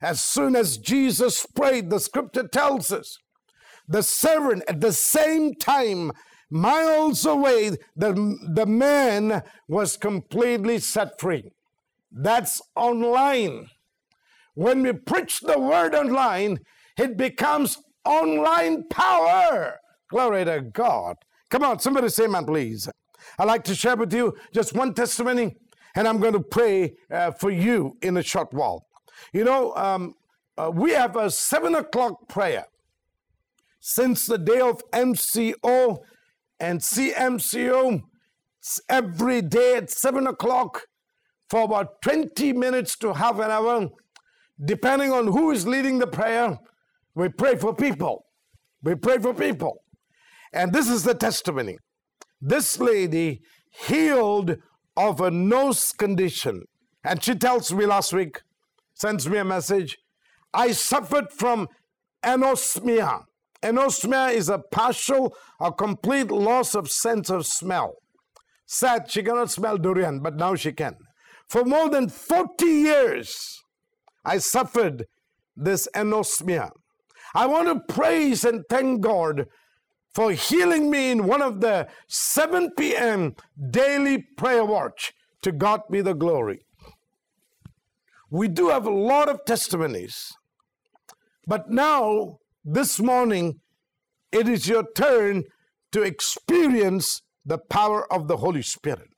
As 0.00 0.22
soon 0.22 0.56
as 0.56 0.78
Jesus 0.78 1.46
prayed, 1.54 1.90
the 1.90 2.00
scripture 2.00 2.48
tells 2.48 2.90
us 2.90 3.18
the 3.86 4.02
servant 4.02 4.62
at 4.66 4.80
the 4.80 4.92
same 4.92 5.54
time, 5.54 6.12
miles 6.50 7.26
away, 7.26 7.76
the, 7.96 8.38
the 8.54 8.66
man 8.66 9.42
was 9.68 9.96
completely 9.96 10.78
set 10.78 11.20
free. 11.20 11.50
That's 12.10 12.62
online. 12.74 13.68
When 14.54 14.82
we 14.82 14.92
preach 14.92 15.40
the 15.40 15.58
word 15.58 15.94
online, 15.94 16.58
it 16.98 17.16
becomes 17.16 17.78
online 18.04 18.84
power. 18.88 19.78
Glory 20.10 20.44
to 20.44 20.60
God. 20.60 21.16
Come 21.50 21.64
on, 21.64 21.78
somebody 21.80 22.08
say 22.08 22.24
amen, 22.24 22.46
please. 22.46 22.88
I'd 23.38 23.46
like 23.46 23.64
to 23.64 23.74
share 23.74 23.96
with 23.96 24.12
you 24.12 24.34
just 24.52 24.74
one 24.74 24.94
testimony, 24.94 25.56
and 25.96 26.06
I'm 26.06 26.20
going 26.20 26.34
to 26.34 26.40
pray 26.40 26.94
uh, 27.10 27.32
for 27.32 27.50
you 27.50 27.96
in 28.02 28.16
a 28.16 28.22
short 28.22 28.52
while. 28.52 28.86
You 29.32 29.44
know, 29.44 29.74
um, 29.76 30.14
uh, 30.56 30.70
we 30.72 30.92
have 30.92 31.16
a 31.16 31.30
seven 31.30 31.74
o'clock 31.74 32.28
prayer 32.28 32.66
since 33.80 34.26
the 34.26 34.38
day 34.38 34.60
of 34.60 34.82
MCO 34.92 35.98
and 36.60 36.80
CMCO 36.80 38.02
every 38.88 39.42
day 39.42 39.76
at 39.76 39.90
seven 39.90 40.26
o'clock 40.26 40.86
for 41.50 41.62
about 41.62 42.00
20 42.02 42.52
minutes 42.52 42.96
to 42.98 43.12
half 43.12 43.38
an 43.38 43.50
hour, 43.50 43.88
depending 44.62 45.12
on 45.12 45.26
who 45.26 45.50
is 45.50 45.66
leading 45.66 45.98
the 45.98 46.06
prayer. 46.06 46.58
We 47.14 47.28
pray 47.28 47.56
for 47.56 47.74
people. 47.74 48.26
We 48.82 48.94
pray 48.94 49.18
for 49.18 49.34
people. 49.34 49.82
And 50.52 50.72
this 50.72 50.88
is 50.88 51.02
the 51.02 51.14
testimony. 51.14 51.78
This 52.40 52.78
lady 52.78 53.40
healed 53.70 54.56
of 54.96 55.20
a 55.20 55.30
nose 55.30 55.92
condition. 55.92 56.64
And 57.02 57.22
she 57.22 57.34
tells 57.34 57.72
me 57.72 57.86
last 57.86 58.12
week, 58.12 58.42
sends 58.94 59.28
me 59.28 59.38
a 59.38 59.44
message, 59.44 59.98
I 60.52 60.72
suffered 60.72 61.32
from 61.32 61.68
anosmia. 62.24 63.22
Anosmia 63.62 64.32
is 64.32 64.48
a 64.48 64.58
partial 64.58 65.34
or 65.58 65.72
complete 65.72 66.30
loss 66.30 66.74
of 66.74 66.90
sense 66.90 67.30
of 67.30 67.46
smell. 67.46 67.96
Sad, 68.66 69.10
she 69.10 69.22
cannot 69.22 69.50
smell 69.50 69.76
durian, 69.76 70.20
but 70.20 70.36
now 70.36 70.54
she 70.54 70.72
can. 70.72 70.96
For 71.48 71.64
more 71.64 71.90
than 71.90 72.08
40 72.08 72.64
years, 72.64 73.63
I 74.24 74.38
suffered 74.38 75.06
this 75.56 75.88
anosmia. 75.94 76.70
I 77.34 77.46
want 77.46 77.68
to 77.68 77.94
praise 77.94 78.44
and 78.44 78.64
thank 78.68 79.00
God 79.00 79.46
for 80.14 80.30
healing 80.32 80.90
me 80.90 81.10
in 81.10 81.26
one 81.26 81.42
of 81.42 81.60
the 81.60 81.88
7 82.06 82.70
p.m. 82.78 83.34
daily 83.70 84.18
prayer 84.36 84.64
watch. 84.64 85.12
To 85.42 85.52
God 85.52 85.82
be 85.90 86.00
the 86.00 86.14
glory. 86.14 86.64
We 88.30 88.48
do 88.48 88.70
have 88.70 88.86
a 88.86 88.90
lot 88.90 89.28
of 89.28 89.44
testimonies. 89.44 90.32
But 91.46 91.70
now, 91.70 92.38
this 92.64 92.98
morning, 92.98 93.60
it 94.32 94.48
is 94.48 94.66
your 94.66 94.86
turn 94.96 95.44
to 95.92 96.00
experience 96.02 97.20
the 97.44 97.58
power 97.58 98.10
of 98.10 98.26
the 98.26 98.38
Holy 98.38 98.62
Spirit. 98.62 99.10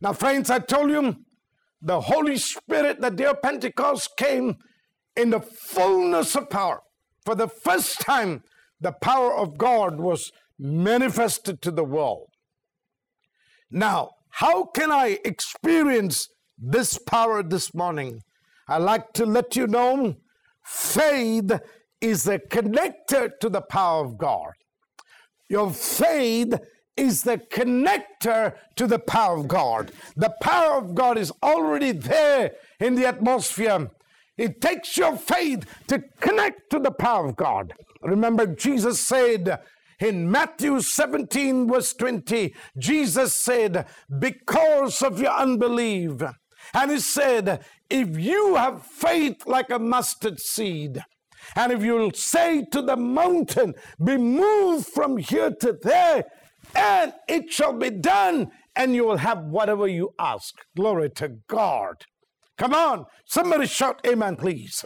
Now, 0.00 0.12
friends, 0.12 0.48
I 0.48 0.60
told 0.60 0.90
you 0.90 1.16
the 1.80 2.00
Holy 2.02 2.36
Spirit, 2.36 3.00
the 3.00 3.10
day 3.10 3.26
of 3.26 3.42
Pentecost, 3.42 4.16
came 4.16 4.56
in 5.16 5.30
the 5.30 5.40
fullness 5.40 6.34
of 6.34 6.50
power. 6.50 6.82
For 7.24 7.34
the 7.34 7.48
first 7.48 8.00
time, 8.00 8.42
the 8.80 8.92
power 8.92 9.34
of 9.34 9.58
God 9.58 9.98
was 9.98 10.32
manifested 10.58 11.62
to 11.62 11.70
the 11.70 11.84
world. 11.84 12.28
Now, 13.70 14.10
how 14.30 14.64
can 14.64 14.90
I 14.90 15.18
experience 15.24 16.28
this 16.56 16.98
power 16.98 17.42
this 17.42 17.74
morning? 17.74 18.22
I 18.68 18.78
like 18.78 19.12
to 19.14 19.26
let 19.26 19.56
you 19.56 19.66
know 19.66 20.16
faith 20.64 21.52
is 22.00 22.24
the 22.24 22.38
connector 22.38 23.30
to 23.40 23.48
the 23.48 23.62
power 23.62 24.04
of 24.04 24.18
God. 24.18 24.52
Your 25.48 25.72
faith 25.72 26.54
is 26.98 27.22
the 27.22 27.38
connector 27.38 28.54
to 28.76 28.86
the 28.86 28.98
power 28.98 29.38
of 29.38 29.48
God. 29.48 29.92
The 30.16 30.34
power 30.42 30.78
of 30.78 30.94
God 30.94 31.16
is 31.16 31.32
already 31.42 31.92
there 31.92 32.52
in 32.80 32.96
the 32.96 33.06
atmosphere. 33.06 33.90
It 34.36 34.60
takes 34.60 34.96
your 34.96 35.16
faith 35.16 35.64
to 35.88 36.02
connect 36.20 36.70
to 36.70 36.78
the 36.78 36.90
power 36.90 37.28
of 37.28 37.36
God. 37.36 37.72
Remember, 38.02 38.46
Jesus 38.46 39.00
said, 39.00 39.60
In 40.00 40.30
Matthew 40.30 40.80
17, 40.80 41.68
verse 41.68 41.92
20, 41.94 42.54
Jesus 42.76 43.34
said, 43.34 43.86
Because 44.18 45.02
of 45.02 45.20
your 45.20 45.32
unbelief, 45.32 46.22
and 46.74 46.90
he 46.90 46.98
said, 46.98 47.64
If 47.88 48.18
you 48.18 48.56
have 48.56 48.84
faith 48.84 49.46
like 49.46 49.70
a 49.70 49.78
mustard 49.78 50.40
seed, 50.40 51.02
and 51.56 51.72
if 51.72 51.82
you'll 51.82 52.12
say 52.12 52.64
to 52.72 52.82
the 52.82 52.96
mountain, 52.96 53.74
Be 54.02 54.16
moved 54.16 54.86
from 54.86 55.16
here 55.16 55.50
to 55.50 55.78
there, 55.82 56.24
and 56.74 57.12
it 57.28 57.52
shall 57.52 57.72
be 57.72 57.90
done, 57.90 58.50
and 58.76 58.94
you 58.94 59.04
will 59.04 59.18
have 59.18 59.44
whatever 59.44 59.86
you 59.86 60.14
ask. 60.18 60.54
Glory 60.76 61.10
to 61.10 61.28
God. 61.48 62.04
Come 62.56 62.74
on, 62.74 63.06
somebody 63.24 63.66
shout 63.66 64.00
amen, 64.06 64.36
please. 64.36 64.84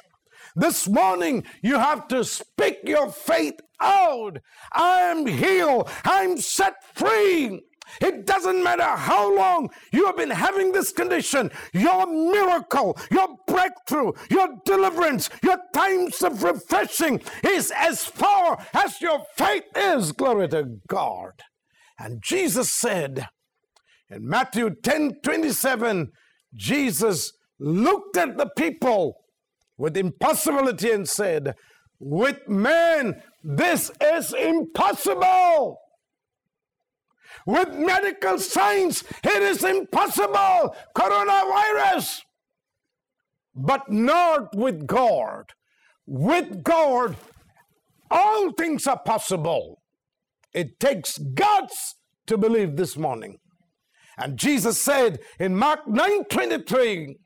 This 0.55 0.87
morning, 0.87 1.45
you 1.63 1.79
have 1.79 2.09
to 2.09 2.25
speak 2.25 2.81
your 2.85 3.11
faith 3.11 3.59
out. 3.81 4.39
I 4.73 5.01
am 5.01 5.27
healed. 5.27 5.89
I'm 6.05 6.37
set 6.37 6.75
free. 6.95 7.63
It 8.01 8.27
doesn't 8.27 8.63
matter 8.63 8.85
how 8.85 9.35
long 9.35 9.71
you 9.93 10.07
have 10.07 10.17
been 10.17 10.31
having 10.31 10.73
this 10.73 10.93
condition, 10.93 11.51
your 11.73 12.07
miracle, 12.07 12.99
your 13.11 13.37
breakthrough, 13.47 14.13
your 14.31 14.49
deliverance, 14.65 15.31
your 15.43 15.59
times 15.75 16.23
of 16.23 16.43
refreshing 16.43 17.21
is 17.43 17.73
as 17.77 18.05
far 18.05 18.65
as 18.75 19.01
your 19.01 19.23
faith 19.37 19.65
is. 19.77 20.13
Glory 20.13 20.49
to 20.49 20.79
God. 20.87 21.33
And 22.03 22.21
Jesus 22.21 22.75
said 22.75 23.29
in 24.11 24.29
Matthew 24.29 24.75
10 24.83 25.21
27, 25.23 26.11
Jesus 26.53 27.33
looked 27.61 28.17
at 28.17 28.37
the 28.37 28.51
people 28.57 29.19
with 29.79 29.97
impossibility 29.97 30.91
and 30.91 31.09
said, 31.09 31.55
With 32.01 32.49
man, 32.49 33.23
this 33.45 33.93
is 34.01 34.33
impossible. 34.33 35.79
With 37.47 37.73
medical 37.73 38.39
science, 38.39 39.05
it 39.23 39.43
is 39.43 39.63
impossible. 39.63 40.75
Coronavirus. 40.97 42.23
But 43.55 43.93
not 43.93 44.57
with 44.57 44.89
God. 44.89 45.53
With 46.05 46.65
God, 46.65 47.17
all 48.11 48.51
things 48.53 48.89
are 48.89 48.99
possible. 48.99 49.82
It 50.55 50.79
takes 50.79 51.19
guts 51.19 51.95
to 52.27 52.37
believe 52.37 52.77
this 52.77 52.97
morning. 52.97 53.39
And 54.19 54.39
Jesus 54.39 54.81
said 54.81 55.19
in 55.41 55.57
Mark 55.57 55.89
9 55.89 56.25
23, 56.31 57.17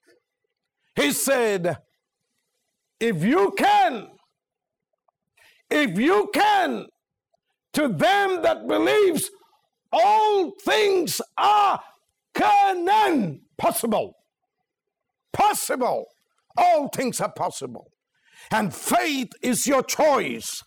He 0.94 1.12
said, 1.12 1.76
If 3.00 3.24
you 3.24 3.52
can, 3.58 4.08
if 5.68 5.98
you 5.98 6.30
can, 6.32 6.86
to 7.72 7.88
them 7.88 8.42
that 8.42 8.66
believes, 8.66 9.30
all 9.92 10.52
things 10.64 11.20
are 11.36 11.80
canon 12.34 13.40
possible. 13.58 14.14
Possible. 15.32 16.06
All 16.56 16.88
things 16.88 17.20
are 17.20 17.32
possible. 17.32 17.88
And 18.50 18.74
faith 18.74 19.28
is 19.42 19.66
your 19.66 19.82
choice. 19.82 20.62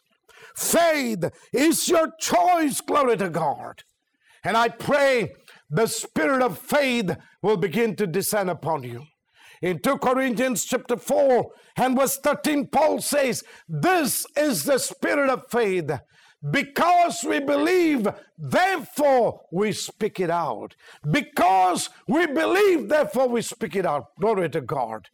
Faith 0.60 1.24
is 1.54 1.88
your 1.88 2.12
choice. 2.20 2.82
Glory 2.82 3.16
to 3.16 3.30
God. 3.30 3.84
And 4.44 4.58
I 4.58 4.68
pray 4.68 5.34
the 5.70 5.88
spirit 5.88 6.42
of 6.42 6.60
faith 6.60 7.16
will 7.42 7.56
begin 7.56 7.96
to 7.96 8.06
descend 8.06 8.50
upon 8.50 8.84
you. 8.84 9.06
In 9.62 9.80
2 9.80 9.98
Corinthians 10.00 10.66
chapter 10.66 10.98
4 10.98 11.50
and 11.78 11.98
verse 11.98 12.18
13, 12.18 12.68
Paul 12.68 13.00
says, 13.00 13.44
This 13.70 14.26
is 14.36 14.66
the 14.66 14.78
spirit 14.80 15.30
of 15.30 15.50
faith. 15.50 15.92
Because 16.52 17.26
we 17.28 17.40
believe, 17.40 18.08
therefore 18.38 19.42
we 19.52 19.72
speak 19.72 20.20
it 20.20 20.30
out. 20.30 20.76
Because 21.10 21.90
we 22.08 22.28
believe, 22.28 22.90
therefore 22.90 23.30
we 23.30 23.42
speak 23.42 23.78
it 23.78 23.86
out. 23.86 24.16
Glory 24.20 24.50
to 24.50 24.62
God. 24.62 25.08